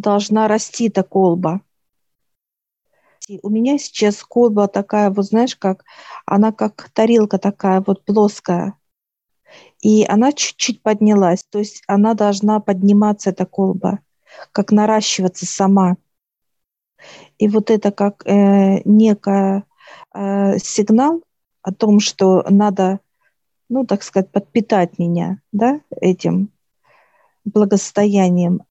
должна 0.00 0.48
расти 0.48 0.88
эта 0.88 1.02
колба. 1.02 1.60
У 3.42 3.48
меня 3.48 3.78
сейчас 3.78 4.22
колба 4.22 4.66
такая, 4.66 5.10
вот 5.10 5.26
знаешь, 5.26 5.54
как 5.54 5.84
она 6.26 6.52
как 6.52 6.90
тарелка 6.90 7.38
такая 7.38 7.82
вот 7.86 8.04
плоская. 8.04 8.74
И 9.80 10.04
она 10.04 10.32
чуть-чуть 10.32 10.82
поднялась, 10.82 11.44
то 11.44 11.58
есть 11.58 11.82
она 11.86 12.14
должна 12.14 12.60
подниматься, 12.60 13.30
эта 13.30 13.46
колба, 13.46 14.00
как 14.52 14.72
наращиваться 14.72 15.46
сама. 15.46 15.96
И 17.38 17.48
вот 17.48 17.70
это 17.70 17.90
как 17.90 18.26
э, 18.26 18.82
некий 18.84 19.64
э, 20.14 20.58
сигнал 20.58 21.22
о 21.62 21.72
том, 21.72 22.00
что 22.00 22.44
надо, 22.48 23.00
ну, 23.68 23.86
так 23.86 24.02
сказать, 24.02 24.30
подпитать 24.30 24.98
меня, 24.98 25.40
да, 25.52 25.80
этим 25.90 26.50
благосостоянием, 27.44 28.62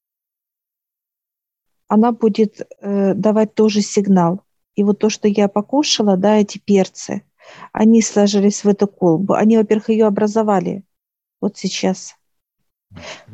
она 1.90 2.12
будет 2.12 2.60
э, 2.60 3.14
давать 3.14 3.54
тоже 3.54 3.80
сигнал. 3.80 4.42
И 4.76 4.84
вот 4.84 5.00
то, 5.00 5.10
что 5.10 5.26
я 5.26 5.48
покушала, 5.48 6.16
да, 6.16 6.36
эти 6.36 6.58
перцы, 6.58 7.24
они 7.72 8.00
сложились 8.00 8.62
в 8.62 8.68
эту 8.68 8.86
колбу. 8.86 9.34
Они, 9.34 9.56
во-первых, 9.56 9.88
ее 9.90 10.06
образовали 10.06 10.84
вот 11.40 11.58
сейчас. 11.58 12.14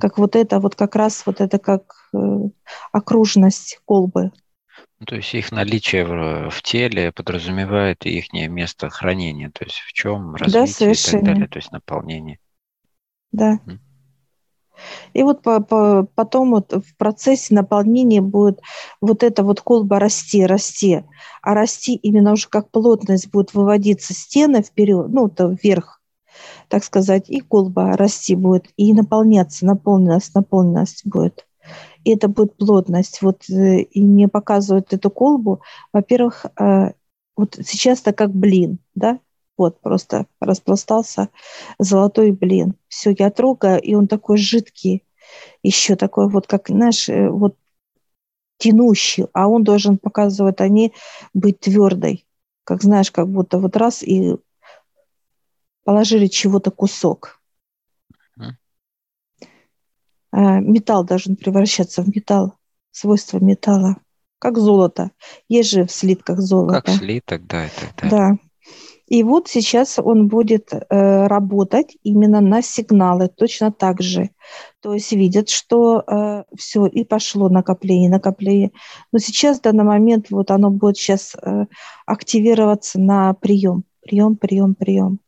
Как 0.01 0.16
вот 0.16 0.37
это, 0.37 0.59
вот 0.59 0.75
как 0.75 0.97
раз 0.97 1.27
вот 1.27 1.42
это 1.42 1.59
как 1.59 2.09
э, 2.14 2.19
окружность 2.92 3.79
колбы. 3.85 4.33
Ну, 5.01 5.07
то 5.07 5.16
есть 5.16 5.35
их 5.35 5.53
наличие 5.53 6.07
в, 6.07 6.51
в 6.51 6.62
теле 6.62 7.12
подразумевает 7.12 8.07
их 8.07 8.33
место 8.33 8.88
хранения, 8.88 9.51
то 9.51 9.64
есть 9.64 9.81
в 9.81 9.92
чем 9.92 10.35
развитие 10.35 10.88
да, 10.88 10.92
и 10.95 11.12
так 11.12 11.25
далее, 11.25 11.49
то 11.49 11.59
есть 11.59 11.73
наполнение. 11.73 12.38
Да. 13.33 13.61
Mm. 13.66 13.79
И 15.14 15.22
вот 15.22 15.42
по, 15.42 15.60
по, 15.60 16.06
потом 16.14 16.50
вот 16.50 16.72
в 16.72 16.96
процессе 16.96 17.54
наполнения 17.54 18.20
будет 18.20 18.60
вот 19.00 19.22
эта 19.22 19.42
вот 19.42 19.60
колба 19.60 19.98
расти, 19.98 20.44
расти, 20.44 21.04
а 21.42 21.54
расти 21.54 21.94
именно 21.94 22.32
уже 22.32 22.48
как 22.48 22.70
плотность 22.70 23.30
будет 23.30 23.54
выводиться 23.54 24.12
стены 24.12 24.62
вперед, 24.62 25.08
ну, 25.08 25.28
то 25.28 25.48
вверх, 25.48 26.00
так 26.68 26.84
сказать, 26.84 27.30
и 27.30 27.40
колба 27.40 27.96
расти 27.96 28.34
будет, 28.34 28.66
и 28.76 28.92
наполняться, 28.92 29.64
наполненность, 29.66 30.34
наполненность 30.34 31.06
будет. 31.06 31.46
И 32.04 32.14
это 32.14 32.28
будет 32.28 32.56
плотность. 32.56 33.20
Вот 33.22 33.50
э, 33.50 33.80
и 33.80 34.00
мне 34.00 34.28
показывают 34.28 34.92
эту 34.92 35.10
колбу. 35.10 35.60
Во-первых, 35.92 36.46
э, 36.58 36.92
вот 37.36 37.58
сейчас 37.64 38.00
это 38.00 38.12
как 38.12 38.30
блин, 38.32 38.78
да, 38.94 39.18
вот 39.57 39.81
просто 39.81 40.27
распластался 40.40 41.31
золотой 41.79 42.33
блин. 42.33 42.75
Все, 42.88 43.14
я 43.19 43.31
трогаю, 43.31 43.81
и 43.81 43.95
он 43.95 44.09
такой 44.09 44.37
жидкий, 44.37 45.05
еще 45.62 45.97
такой 45.97 46.29
вот, 46.29 46.47
как, 46.47 46.69
знаешь, 46.69 47.09
э, 47.09 47.29
вот 47.29 47.57
тянущий, 48.59 49.27
а 49.33 49.49
он 49.49 49.64
должен 49.64 49.99
показывать 49.99 50.61
они 50.61 50.92
быть 51.35 51.61
твердой. 51.61 52.27
Как 52.64 52.83
знаешь, 52.83 53.11
как 53.11 53.29
будто 53.29 53.59
вот 53.59 53.77
раз 53.77 54.03
и 54.03 54.37
положили 55.85 56.27
чего-то 56.27 56.71
кусок. 56.71 57.40
А, 60.33 60.61
металл 60.61 61.05
должен 61.05 61.37
превращаться 61.37 62.03
в 62.03 62.09
металл, 62.09 62.59
свойства 62.90 63.38
металла, 63.38 63.97
как 64.38 64.59
золото. 64.59 65.12
Есть 65.49 65.71
же 65.71 65.87
в 65.87 65.90
слитках 65.90 66.40
золото. 66.40 66.83
Как 66.83 66.95
слиток, 66.97 67.47
да, 67.47 67.64
это 67.64 67.92
да. 68.03 68.11
Да, 68.11 68.38
и 69.07 69.23
вот 69.23 69.49
сейчас 69.49 70.01
он 70.01 70.27
будет 70.27 70.73
э, 70.73 71.27
работать 71.27 71.97
именно 72.03 72.40
на 72.40 72.61
сигналы 72.61 73.29
точно 73.29 73.71
так 73.71 74.03
же. 74.03 74.31
То 74.81 74.95
есть 74.95 75.12
видят, 75.12 75.49
что 75.49 76.01
э, 76.01 76.45
все, 76.57 76.87
и 76.87 77.05
пошло 77.05 77.49
накопление, 77.49 78.11
накопление. 78.11 78.73
Но 79.12 79.21
сейчас, 79.21 79.59
в 79.59 79.62
данный 79.62 79.85
момент, 79.85 80.31
вот 80.31 80.51
оно 80.51 80.71
будет 80.71 80.97
сейчас 80.97 81.37
э, 81.40 81.66
активироваться 82.05 82.99
на 83.01 83.35
прием. 83.35 83.85
Прием, 84.01 84.37
прием, 84.37 84.75
прием. 84.75 85.21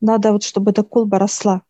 Надо 0.00 0.32
вот, 0.32 0.44
чтобы 0.44 0.70
эта 0.70 0.84
колба 0.84 1.18
росла. 1.18 1.62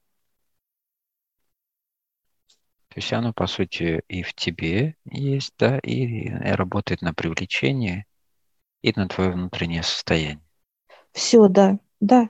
То 2.89 2.97
есть 2.97 3.11
оно, 3.15 3.33
по 3.33 3.47
сути, 3.47 4.03
и 4.09 4.23
в 4.23 4.35
тебе 4.35 4.97
есть, 5.11 5.55
да, 5.59 5.79
и 5.79 6.29
работает 6.29 7.01
на 7.01 7.15
привлечение, 7.15 8.05
и 8.83 8.93
на 8.95 9.09
твое 9.09 9.31
внутреннее 9.31 9.83
состояние. 9.83 10.42
Все, 11.13 11.49
да, 11.49 11.79
да. 12.01 12.29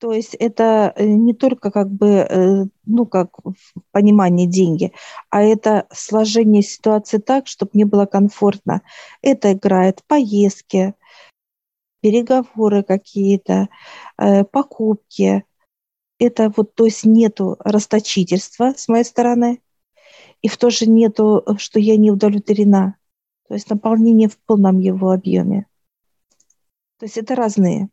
То 0.00 0.12
есть 0.12 0.34
это 0.34 0.94
э, 0.96 1.04
не 1.04 1.34
только 1.34 1.70
как 1.70 1.90
бы, 1.90 2.06
э, 2.08 2.64
ну, 2.86 3.04
как 3.06 3.36
в 3.44 3.54
понимании 3.92 4.46
деньги, 4.46 4.92
а 5.28 5.42
это 5.42 5.86
сложение 5.92 6.62
ситуации 6.62 7.18
так, 7.18 7.46
чтобы 7.46 7.72
мне 7.74 7.84
было 7.84 8.06
комфортно. 8.06 8.80
Это 9.20 9.52
играет 9.52 10.02
поездки, 10.06 10.94
переговоры 12.00 12.82
какие-то, 12.82 13.68
э, 14.16 14.44
покупки. 14.44 15.44
Это 16.18 16.50
вот, 16.56 16.74
то 16.74 16.86
есть 16.86 17.04
нету 17.04 17.56
расточительства 17.60 18.72
с 18.76 18.88
моей 18.88 19.04
стороны, 19.04 19.60
и 20.40 20.48
в 20.48 20.56
то 20.56 20.70
же 20.70 20.86
нету, 20.86 21.44
что 21.58 21.78
я 21.78 21.96
не 21.98 22.10
удовлетворена. 22.10 22.96
То 23.48 23.54
есть 23.54 23.68
наполнение 23.68 24.28
в 24.28 24.38
полном 24.38 24.78
его 24.78 25.10
объеме. 25.10 25.66
То 27.00 27.06
есть 27.06 27.16
это 27.16 27.34
разные, 27.34 27.88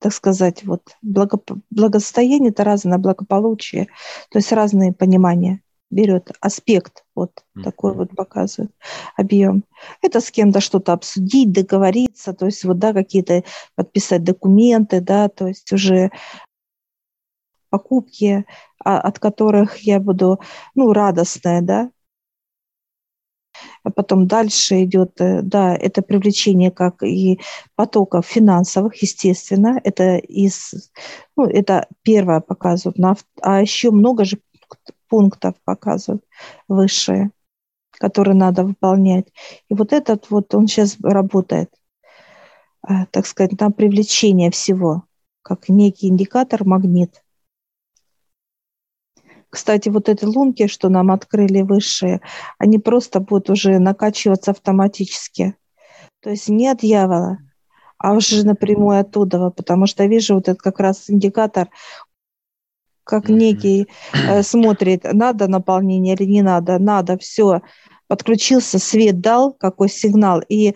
так 0.00 0.12
сказать, 0.12 0.64
вот 0.64 0.96
благо, 1.02 1.38
благосостояние 1.70 2.50
это 2.50 2.64
разное, 2.64 2.98
благополучие, 2.98 3.86
то 4.28 4.38
есть 4.38 4.50
разные 4.50 4.92
понимания 4.92 5.62
берет 5.88 6.32
аспект 6.40 7.04
вот 7.14 7.30
mm-hmm. 7.30 7.62
такой 7.62 7.94
вот 7.94 8.10
показывает 8.10 8.72
объем. 9.16 9.62
Это 10.02 10.20
с 10.20 10.32
кем-то 10.32 10.58
что-то 10.58 10.92
обсудить, 10.92 11.52
договориться, 11.52 12.32
то 12.32 12.46
есть 12.46 12.64
вот 12.64 12.80
да 12.80 12.92
какие-то 12.92 13.44
подписать 13.76 14.24
документы, 14.24 15.00
да, 15.00 15.28
то 15.28 15.46
есть 15.46 15.72
уже 15.72 16.10
покупки, 17.70 18.46
а, 18.84 18.98
от 18.98 19.20
которых 19.20 19.78
я 19.78 20.00
буду 20.00 20.40
ну 20.74 20.92
радостная, 20.92 21.62
да, 21.62 21.90
потом 23.94 24.26
дальше 24.26 24.84
идет, 24.84 25.20
э, 25.20 25.42
да, 25.42 25.74
это 25.74 26.02
привлечение 26.02 26.70
как 26.70 27.02
и 27.02 27.40
потоков 27.74 28.26
финансовых, 28.26 28.96
естественно, 29.02 29.80
это 29.84 30.16
из, 30.16 30.90
ну, 31.36 31.44
это 31.44 31.86
первое 32.02 32.40
показывают, 32.40 32.98
а 33.42 33.60
еще 33.60 33.90
много 33.90 34.24
же 34.24 34.38
пунктов 35.08 35.54
показывают 35.64 36.24
высшие, 36.68 37.30
которые 37.92 38.34
надо 38.34 38.64
выполнять. 38.64 39.26
И 39.68 39.74
вот 39.74 39.92
этот 39.92 40.30
вот, 40.30 40.54
он 40.54 40.66
сейчас 40.66 40.96
работает, 41.02 41.70
э, 42.88 43.06
так 43.10 43.26
сказать, 43.26 43.58
на 43.60 43.70
привлечение 43.70 44.50
всего, 44.50 45.04
как 45.42 45.68
некий 45.68 46.08
индикатор, 46.08 46.64
магнит. 46.64 47.23
Кстати, 49.54 49.88
вот 49.88 50.08
эти 50.08 50.24
лунки, 50.24 50.66
что 50.66 50.88
нам 50.88 51.12
открыли 51.12 51.62
высшие, 51.62 52.20
они 52.58 52.80
просто 52.80 53.20
будут 53.20 53.50
уже 53.50 53.78
накачиваться 53.78 54.50
автоматически. 54.50 55.54
То 56.20 56.30
есть 56.30 56.48
не 56.48 56.66
от 56.66 56.80
дьявола, 56.80 57.38
а 57.96 58.14
уже 58.14 58.44
напрямую 58.44 58.98
оттуда, 58.98 59.50
потому 59.50 59.86
что 59.86 60.06
вижу 60.06 60.34
вот 60.34 60.48
этот 60.48 60.60
как 60.60 60.80
раз 60.80 61.08
индикатор, 61.08 61.68
как 63.04 63.28
некий 63.28 63.86
э, 64.12 64.42
смотрит, 64.42 65.04
надо 65.04 65.46
наполнение 65.46 66.16
или 66.16 66.24
не 66.24 66.42
надо, 66.42 66.80
надо, 66.80 67.16
все, 67.16 67.62
подключился, 68.08 68.80
свет 68.80 69.20
дал, 69.20 69.52
какой 69.52 69.88
сигнал, 69.88 70.42
и 70.48 70.74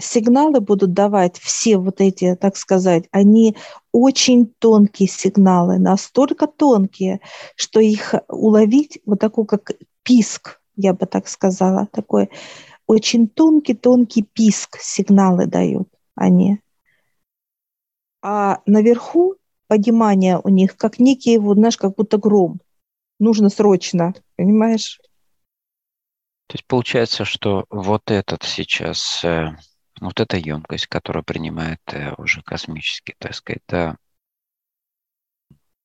сигналы 0.00 0.60
будут 0.60 0.92
давать 0.92 1.38
все 1.38 1.76
вот 1.76 2.00
эти, 2.00 2.34
так 2.36 2.56
сказать, 2.56 3.04
они 3.10 3.56
очень 3.92 4.46
тонкие 4.58 5.08
сигналы, 5.08 5.78
настолько 5.78 6.46
тонкие, 6.46 7.20
что 7.56 7.80
их 7.80 8.14
уловить 8.28 9.00
вот 9.06 9.20
такой 9.20 9.46
как 9.46 9.72
писк, 10.02 10.60
я 10.76 10.94
бы 10.94 11.06
так 11.06 11.28
сказала, 11.28 11.86
такой 11.92 12.30
очень 12.86 13.28
тонкий-тонкий 13.28 14.22
писк 14.22 14.78
сигналы 14.80 15.46
дают 15.46 15.88
они. 16.16 16.60
А 18.22 18.60
наверху 18.66 19.36
понимание 19.68 20.40
у 20.42 20.48
них 20.48 20.76
как 20.76 20.98
некий, 20.98 21.38
вот, 21.38 21.56
знаешь, 21.56 21.76
как 21.76 21.94
будто 21.94 22.18
гром. 22.18 22.60
Нужно 23.20 23.48
срочно, 23.48 24.14
понимаешь? 24.36 25.00
То 26.48 26.54
есть 26.54 26.66
получается, 26.66 27.24
что 27.24 27.64
вот 27.70 28.10
этот 28.10 28.42
сейчас 28.42 29.24
э, 29.24 29.50
вот 30.00 30.20
эта 30.20 30.36
емкость, 30.36 30.86
которая 30.86 31.22
принимает 31.22 31.80
э, 31.92 32.14
уже 32.16 32.42
космически, 32.42 33.14
так 33.18 33.34
сказать, 33.34 33.62
да, 33.68 33.96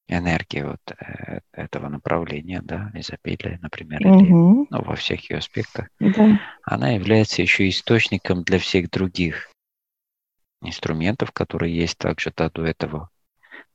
энергии 0.08 0.62
вот 0.62 0.82
э, 0.91 1.39
этого 1.51 1.89
направления, 1.89 2.62
да, 2.63 2.91
изобилия, 2.93 3.60
например, 3.62 4.06
угу. 4.06 4.19
или 4.19 4.32
ну, 4.32 4.67
во 4.69 4.95
всех 4.95 5.30
ее 5.30 5.38
аспектах, 5.38 5.89
да. 5.99 6.39
она 6.63 6.91
является 6.91 7.41
еще 7.41 7.67
источником 7.67 8.43
для 8.43 8.60
всех 8.60 8.89
других 8.89 9.51
инструментов, 10.62 11.32
которые 11.32 11.75
есть 11.75 11.97
также 11.97 12.32
да, 12.36 12.49
до 12.49 12.63
этого 12.65 13.10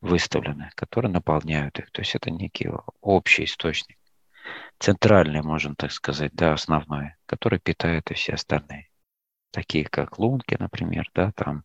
выставлены, 0.00 0.70
которые 0.74 1.12
наполняют 1.12 1.78
их. 1.78 1.90
То 1.90 2.00
есть 2.00 2.14
это 2.14 2.30
некий 2.30 2.70
общий 3.00 3.44
источник, 3.44 3.98
центральный, 4.78 5.42
можно 5.42 5.74
так 5.74 5.92
сказать, 5.92 6.32
да, 6.32 6.54
основной, 6.54 7.14
который 7.26 7.58
питает 7.58 8.10
и 8.10 8.14
все 8.14 8.34
остальные 8.34 8.89
такие 9.50 9.84
как 9.84 10.18
лунки, 10.18 10.56
например, 10.58 11.10
да, 11.14 11.32
там 11.32 11.64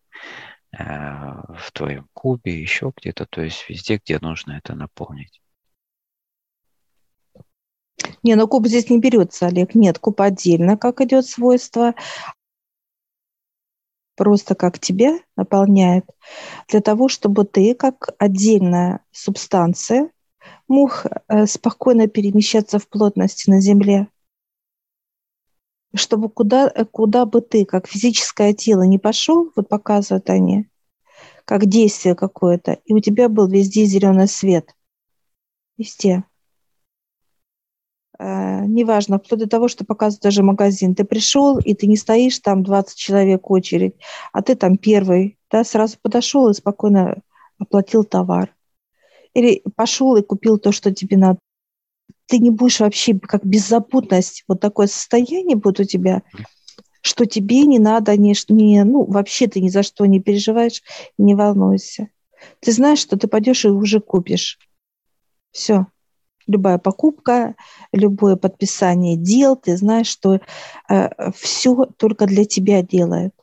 в 0.71 1.71
твоем 1.74 2.10
кубе, 2.13 2.60
еще 2.60 2.91
где-то, 2.95 3.26
то 3.26 3.41
есть 3.41 3.69
везде, 3.69 3.98
где 4.04 4.19
нужно 4.19 4.54
это 4.54 4.76
наполнить. 4.76 5.41
Не, 8.24 8.36
ну 8.36 8.48
куб 8.48 8.67
здесь 8.67 8.89
не 8.89 9.00
берется, 9.00 9.48
Олег. 9.48 9.76
Нет, 9.76 10.00
куб 10.00 10.19
отдельно, 10.21 10.78
как 10.78 11.02
идет 11.02 11.26
свойство. 11.26 11.95
Просто 14.15 14.56
как 14.56 14.80
тебя 14.80 15.19
наполняет. 15.36 16.06
Для 16.67 16.82
того, 16.82 17.08
чтобы 17.10 17.45
ты, 17.45 17.76
как 17.76 18.10
отдельная 18.17 19.02
субстанция, 19.12 20.10
мог 20.67 21.06
э, 21.28 21.45
спокойно 21.45 22.08
перемещаться 22.08 22.80
в 22.80 22.88
плотности 22.88 23.50
на 23.50 23.62
Земле. 23.62 24.08
Чтобы 25.96 26.30
куда, 26.30 26.70
куда 26.92 27.26
бы 27.26 27.42
ты, 27.42 27.66
как 27.66 27.88
физическое 27.88 28.54
тело, 28.54 28.84
не 28.84 28.98
пошел, 28.98 29.52
вот 29.56 29.70
показывают 29.70 30.30
они, 30.30 30.68
как 31.46 31.68
действие 31.68 32.16
какое-то, 32.16 32.80
и 32.86 32.94
у 32.94 33.00
тебя 33.00 33.30
был 33.30 33.48
везде 33.48 33.86
зеленый 33.86 34.28
свет. 34.28 34.76
Везде. 35.78 36.26
Э, 38.18 38.66
неважно, 38.66 39.20
вплоть 39.20 39.42
до 39.42 39.48
того, 39.50 39.68
что 39.68 39.86
показывает 39.86 40.24
даже 40.24 40.44
магазин. 40.44 40.96
Ты 40.96 41.04
пришел, 41.04 41.60
и 41.60 41.74
ты 41.74 41.88
не 41.88 41.98
стоишь 41.98 42.40
там 42.40 42.64
20 42.64 42.98
человек 42.98 43.50
очередь, 43.50 43.96
а 44.32 44.42
ты 44.42 44.56
там 44.56 44.78
первый, 44.78 45.38
да, 45.52 45.64
сразу 45.64 45.98
подошел 46.02 46.50
и 46.50 46.54
спокойно 46.54 47.22
оплатил 47.58 48.04
товар. 48.04 48.54
Или 49.34 49.64
пошел 49.76 50.16
и 50.16 50.24
купил 50.24 50.58
то, 50.58 50.72
что 50.72 50.94
тебе 50.94 51.18
надо. 51.18 51.40
Ты 52.28 52.40
не 52.40 52.50
будешь 52.50 52.80
вообще, 52.80 53.18
как 53.20 53.46
беззаботность, 53.46 54.44
вот 54.48 54.60
такое 54.60 54.88
состояние 54.88 55.56
будет 55.56 55.80
у 55.80 55.84
тебя, 55.84 56.24
что 57.02 57.26
тебе 57.26 57.64
не 57.64 57.78
надо, 57.78 58.18
не, 58.18 58.34
не, 58.50 58.84
ну, 58.84 59.04
вообще 59.06 59.48
ты 59.48 59.62
ни 59.62 59.70
за 59.70 59.84
что 59.84 60.06
не 60.06 60.20
переживаешь, 60.20 60.82
не 61.18 61.36
волнуйся. 61.36 62.10
Ты 62.62 62.72
знаешь, 62.72 63.00
что 63.00 63.18
ты 63.18 63.28
пойдешь 63.28 63.66
и 63.66 63.70
уже 63.70 64.00
купишь. 64.00 64.60
Все 65.52 65.86
любая 66.48 66.78
покупка, 66.78 67.56
любое 67.92 68.36
подписание 68.36 69.18
дел, 69.18 69.56
ты 69.56 69.78
знаешь, 69.78 70.08
что 70.08 70.40
э, 70.90 71.32
все 71.32 71.86
только 71.98 72.26
для 72.28 72.46
тебя 72.46 72.82
делает, 72.82 73.34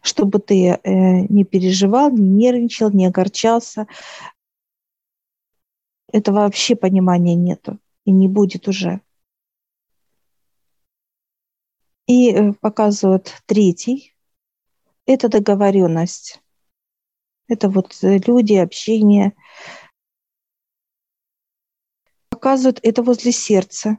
чтобы 0.00 0.38
ты 0.38 0.68
э, 0.68 0.78
не 1.28 1.44
переживал, 1.44 2.10
не 2.10 2.28
нервничал, 2.28 2.90
не 2.90 3.06
огорчался. 3.06 3.86
Этого 6.12 6.40
вообще 6.40 6.76
понимания 6.76 7.34
нету 7.34 7.78
и 8.04 8.12
не 8.12 8.28
будет 8.28 8.68
уже. 8.68 9.00
И 12.06 12.32
э, 12.32 12.52
показывают 12.54 13.42
третий. 13.46 14.14
Это 15.06 15.28
договоренность. 15.28 16.42
Это 17.48 17.68
вот 17.68 17.96
э, 18.02 18.18
люди, 18.18 18.54
общение, 18.54 19.34
показывают 22.28 22.80
это 22.82 23.02
возле 23.02 23.30
сердца. 23.30 23.98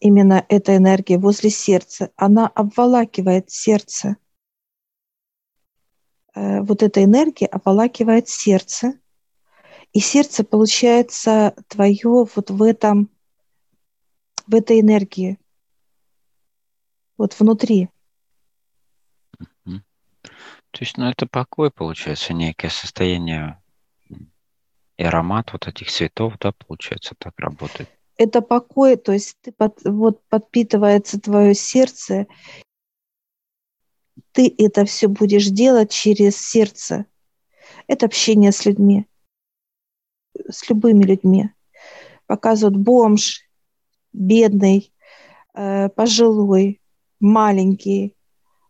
Именно 0.00 0.44
эта 0.48 0.76
энергия 0.76 1.18
возле 1.18 1.50
сердца, 1.50 2.10
она 2.16 2.48
обволакивает 2.48 3.50
сердце. 3.50 4.16
Э, 6.34 6.60
вот 6.62 6.82
эта 6.82 7.04
энергия 7.04 7.46
обволакивает 7.46 8.28
сердце, 8.28 8.98
и 9.94 10.00
сердце 10.00 10.44
получается 10.44 11.54
твое 11.68 12.26
вот 12.34 12.50
в 12.50 12.62
этом, 12.62 13.08
в 14.46 14.54
этой 14.54 14.80
энергии, 14.80 15.38
вот 17.16 17.38
внутри. 17.38 17.88
То 20.74 20.80
есть, 20.80 20.98
ну, 20.98 21.08
это 21.08 21.28
покой, 21.28 21.70
получается, 21.70 22.32
некое 22.32 22.68
состояние 22.68 23.62
и 24.96 25.04
аромат 25.04 25.52
вот 25.52 25.68
этих 25.68 25.88
цветов, 25.88 26.34
да, 26.40 26.50
получается, 26.50 27.14
так 27.16 27.38
работает. 27.38 27.88
Это 28.16 28.42
покой, 28.42 28.96
то 28.96 29.12
есть 29.12 29.36
ты 29.40 29.52
под, 29.52 29.78
вот 29.84 30.20
подпитывается 30.28 31.20
твое 31.20 31.54
сердце, 31.54 32.26
ты 34.32 34.52
это 34.58 34.84
все 34.84 35.06
будешь 35.06 35.46
делать 35.46 35.92
через 35.92 36.36
сердце. 36.36 37.06
Это 37.86 38.06
общение 38.06 38.50
с 38.50 38.66
людьми, 38.66 39.06
с 40.48 40.68
любыми 40.68 41.04
людьми. 41.04 41.50
Показывают 42.26 42.76
бомж, 42.76 43.42
бедный, 44.12 44.92
э, 45.54 45.88
пожилой, 45.90 46.80
маленький, 47.20 48.16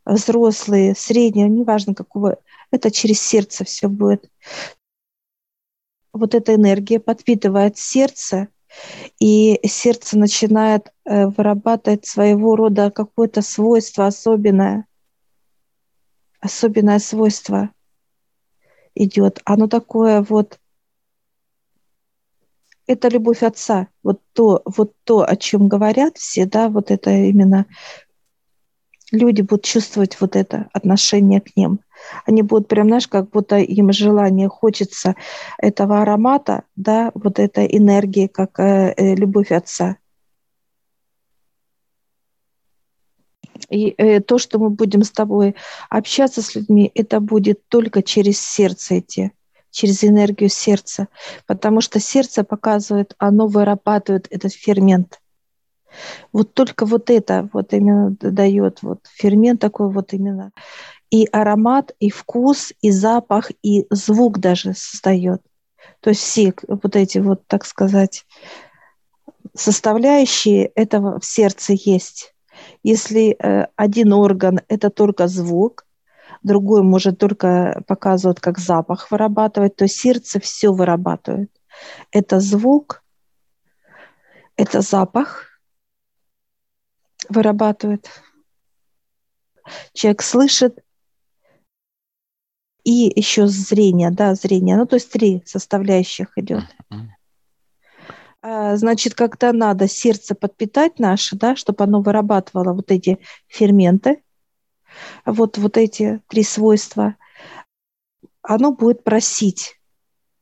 взрослый, 0.05 0.95
средний, 0.97 1.45
неважно 1.45 1.95
какого, 1.95 2.39
это 2.71 2.91
через 2.91 3.21
сердце 3.21 3.65
все 3.65 3.89
будет 3.89 4.31
вот 6.15 6.35
эта 6.35 6.55
энергия 6.55 7.01
подпитывает 7.01 7.77
сердце, 7.77 8.49
и 9.21 9.61
сердце 9.67 10.19
начинает 10.19 10.93
э, 11.05 11.27
вырабатывать 11.27 12.07
своего 12.07 12.57
рода 12.57 12.91
какое-то 12.91 13.43
свойство 13.43 14.07
особенное. 14.07 14.87
Особенное 16.41 16.99
свойство 16.99 17.71
идет. 18.95 19.41
Оно 19.45 19.69
такое 19.69 20.23
вот 20.23 20.59
это 22.87 23.09
любовь 23.09 23.43
отца. 23.43 23.89
Вот 24.03 24.21
то, 24.33 24.63
вот 24.65 24.93
то, 25.05 25.25
о 25.29 25.37
чем 25.37 25.69
говорят 25.69 26.19
все, 26.19 26.47
да, 26.47 26.69
вот 26.69 26.91
это 26.91 27.11
именно 27.11 27.67
люди 29.13 29.43
будут 29.43 29.65
чувствовать 29.65 30.21
вот 30.21 30.37
это 30.37 30.69
отношение 30.73 31.41
к 31.41 31.57
ним. 31.57 31.81
Они 32.27 32.43
будут 32.43 32.69
прям, 32.69 32.89
знаешь, 32.89 33.09
как 33.09 33.31
будто 33.31 33.59
им 33.59 33.93
желание, 33.93 34.49
хочется 34.49 35.15
этого 35.59 36.03
аромата, 36.03 36.65
да, 36.77 37.11
вот 37.15 37.39
этой 37.39 37.67
энергии, 37.77 38.27
как 38.27 38.59
э, 38.59 38.93
э, 38.97 39.15
любовь 39.15 39.53
отца. 39.53 39.97
И 43.71 43.95
э, 43.97 44.21
то, 44.21 44.39
что 44.39 44.59
мы 44.59 44.71
будем 44.71 45.03
с 45.03 45.11
тобой 45.11 45.55
общаться 45.89 46.43
с 46.43 46.55
людьми, 46.55 46.91
это 46.95 47.21
будет 47.21 47.67
только 47.69 48.03
через 48.03 48.41
сердце 48.41 48.99
идти, 48.99 49.33
через 49.75 50.05
энергию 50.05 50.49
сердца, 50.49 51.09
потому 51.47 51.81
что 51.81 52.01
сердце 52.01 52.45
показывает, 52.45 53.15
оно 53.19 53.49
вырабатывает 53.49 54.29
этот 54.31 54.53
фермент. 54.53 55.21
Вот 56.33 56.55
только 56.55 56.87
вот 56.87 57.11
это 57.11 57.49
вот 57.53 57.73
именно 57.73 58.17
дает 58.21 58.83
вот 58.83 59.01
фермент 59.13 59.61
такой 59.61 59.91
вот 59.91 60.13
именно 60.13 60.53
и 61.11 61.29
аромат, 61.31 61.95
и 62.01 62.11
вкус, 62.11 62.73
и 62.81 62.91
запах, 62.91 63.51
и 63.63 63.87
звук 63.91 64.39
даже 64.39 64.75
создает. 64.75 65.43
То 66.01 66.11
есть 66.11 66.23
все 66.23 66.55
вот 66.67 66.97
эти 66.97 67.19
вот, 67.19 67.47
так 67.47 67.65
сказать, 67.65 68.25
составляющие 69.55 70.67
этого 70.67 71.21
в 71.21 71.25
сердце 71.25 71.75
есть. 71.75 72.35
Если 72.83 73.37
э, 73.39 73.67
один 73.77 74.13
орган– 74.13 74.61
это 74.69 74.91
только 74.91 75.29
звук, 75.29 75.85
другой 76.45 76.83
может 76.83 77.19
только 77.19 77.83
показывать, 77.89 78.39
как 78.39 78.59
запах 78.59 79.11
вырабатывать, 79.11 79.77
то 79.77 79.89
сердце 79.89 80.39
все 80.39 80.71
вырабатывает. 80.73 81.51
Это 82.13 82.39
звук, 82.39 83.03
это 84.57 84.81
запах 84.81 85.61
вырабатывает. 87.29 88.09
Человек 89.93 90.23
слышит, 90.23 90.85
и 92.85 93.11
еще 93.17 93.47
зрение, 93.47 94.11
да, 94.11 94.35
зрение. 94.35 94.77
Ну, 94.77 94.87
то 94.87 94.97
есть 94.97 95.11
три 95.11 95.43
составляющих 95.47 96.37
идет. 96.37 96.65
А, 98.43 98.77
значит, 98.77 99.15
когда 99.15 99.55
надо 99.55 99.89
сердце 99.89 100.35
подпитать 100.35 100.99
наше, 100.99 101.35
да, 101.35 101.57
чтобы 101.57 101.83
оно 101.85 102.03
вырабатывало 102.03 102.75
вот 102.75 102.91
эти 102.91 103.19
ферменты, 103.49 104.23
вот, 105.25 105.59
вот 105.59 105.77
эти 105.77 106.23
три 106.29 106.43
свойства, 106.43 107.17
оно 108.43 108.73
будет 108.73 109.05
просить 109.05 109.81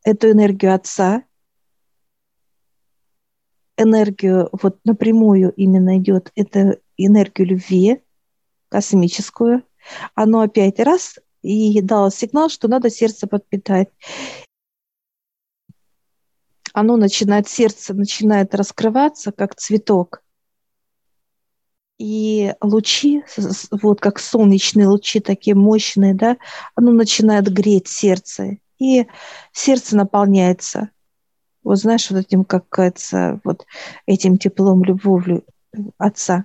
эту 0.05 0.31
энергию 0.31 0.75
Отца, 0.75 1.25
энергию, 3.77 4.49
вот 4.53 4.79
напрямую 4.85 5.53
именно 5.53 5.99
идет, 5.99 6.31
это 6.35 6.79
энергию 6.97 7.49
любви 7.49 8.03
космическую, 8.69 9.65
оно 10.15 10.41
опять 10.41 10.79
раз 10.79 11.19
и 11.43 11.81
дал 11.81 12.11
сигнал, 12.11 12.49
что 12.49 12.69
надо 12.69 12.91
сердце 12.91 13.27
подпитать. 13.27 13.89
Оно 16.73 16.97
начинает, 16.97 17.49
сердце 17.49 17.93
начинает 17.93 18.55
раскрываться, 18.55 19.33
как 19.33 19.57
цветок. 19.57 20.22
И 21.99 22.53
лучи, 22.61 23.23
вот 23.71 24.01
как 24.01 24.19
солнечные 24.19 24.89
лучи, 24.89 25.21
такие 25.21 25.55
мощные, 25.55 26.15
да, 26.15 26.37
оно 26.75 26.91
начинает 26.91 27.53
греть 27.53 27.89
сердце. 27.89 28.59
И 28.79 29.07
сердце 29.53 29.97
наполняется. 29.97 30.91
Вот 31.63 31.79
знаешь, 31.79 32.11
вот 32.11 32.19
этим, 32.19 32.45
как 32.45 32.69
кажется, 32.69 33.41
вот 33.45 33.67
этим 34.07 34.37
теплом, 34.37 34.83
любовью 34.83 35.45
Отца. 35.99 36.45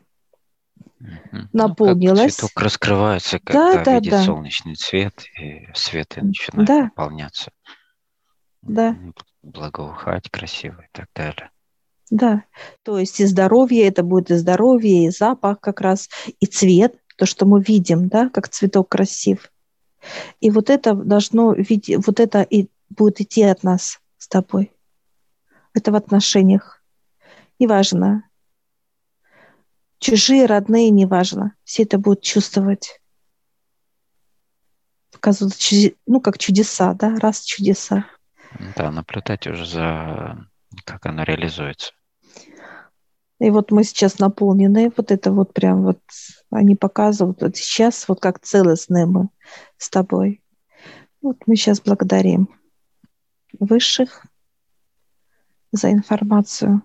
наполнилась. 1.53 2.19
Ну, 2.19 2.29
цветок 2.29 2.61
раскрывается, 2.61 3.39
когда 3.39 3.73
да, 3.73 3.83
да, 3.83 3.95
видит 3.95 4.11
да. 4.11 4.23
солнечный 4.23 4.75
цвет, 4.75 5.23
и 5.39 5.67
свет 5.73 6.17
и 6.17 6.21
начинает 6.21 6.67
да. 6.67 6.83
наполняться. 6.83 7.51
Да. 8.61 8.95
Благоухать 9.41 10.29
красиво 10.29 10.81
и 10.81 10.89
так 10.91 11.07
далее. 11.15 11.49
Да, 12.09 12.43
то 12.83 12.97
есть 12.97 13.19
и 13.19 13.25
здоровье, 13.25 13.85
это 13.85 14.01
будет 14.01 14.31
и 14.31 14.35
здоровье, 14.35 15.05
и 15.05 15.09
запах 15.09 15.59
как 15.59 15.81
раз, 15.81 16.09
и 16.39 16.45
цвет, 16.45 16.95
то, 17.17 17.25
что 17.25 17.45
мы 17.45 17.61
видим, 17.61 18.07
да, 18.07 18.29
как 18.29 18.47
цветок 18.47 18.89
красив. 18.89 19.51
И 20.39 20.49
вот 20.49 20.69
это 20.69 20.93
должно 20.93 21.53
видеть, 21.53 22.05
вот 22.05 22.19
это 22.19 22.43
и 22.43 22.69
будет 22.89 23.19
идти 23.19 23.43
от 23.43 23.63
нас 23.63 23.99
с 24.17 24.27
тобой. 24.27 24.71
Это 25.73 25.91
в 25.91 25.95
отношениях. 25.95 26.81
Неважно. 27.59 28.23
Чужие, 29.99 30.45
родные, 30.45 30.89
неважно. 30.91 31.55
Все 31.63 31.83
это 31.83 31.97
будут 31.97 32.21
чувствовать. 32.21 33.01
Показывают, 35.11 35.55
ну, 36.05 36.21
как 36.21 36.37
чудеса, 36.37 36.93
да, 36.93 37.17
раз 37.19 37.41
чудеса. 37.41 38.05
Да, 38.75 38.91
наблюдать 38.91 39.47
уже 39.47 39.65
за 39.65 40.47
как 40.83 41.05
оно 41.05 41.23
реализуется. 41.23 41.91
И 43.39 43.51
вот 43.51 43.71
мы 43.71 43.83
сейчас 43.83 44.17
наполнены, 44.17 44.91
вот 44.95 45.11
это 45.11 45.31
вот 45.31 45.53
прям 45.53 45.83
вот 45.83 46.01
они 46.49 46.75
показывают, 46.75 47.41
вот 47.41 47.55
сейчас 47.55 48.07
вот 48.07 48.19
как 48.19 48.39
целостные 48.39 49.05
мы 49.05 49.29
с 49.77 49.89
тобой. 49.89 50.41
Вот 51.21 51.37
мы 51.45 51.55
сейчас 51.55 51.79
благодарим 51.81 52.49
высших 53.59 54.25
за 55.71 55.91
информацию. 55.91 56.81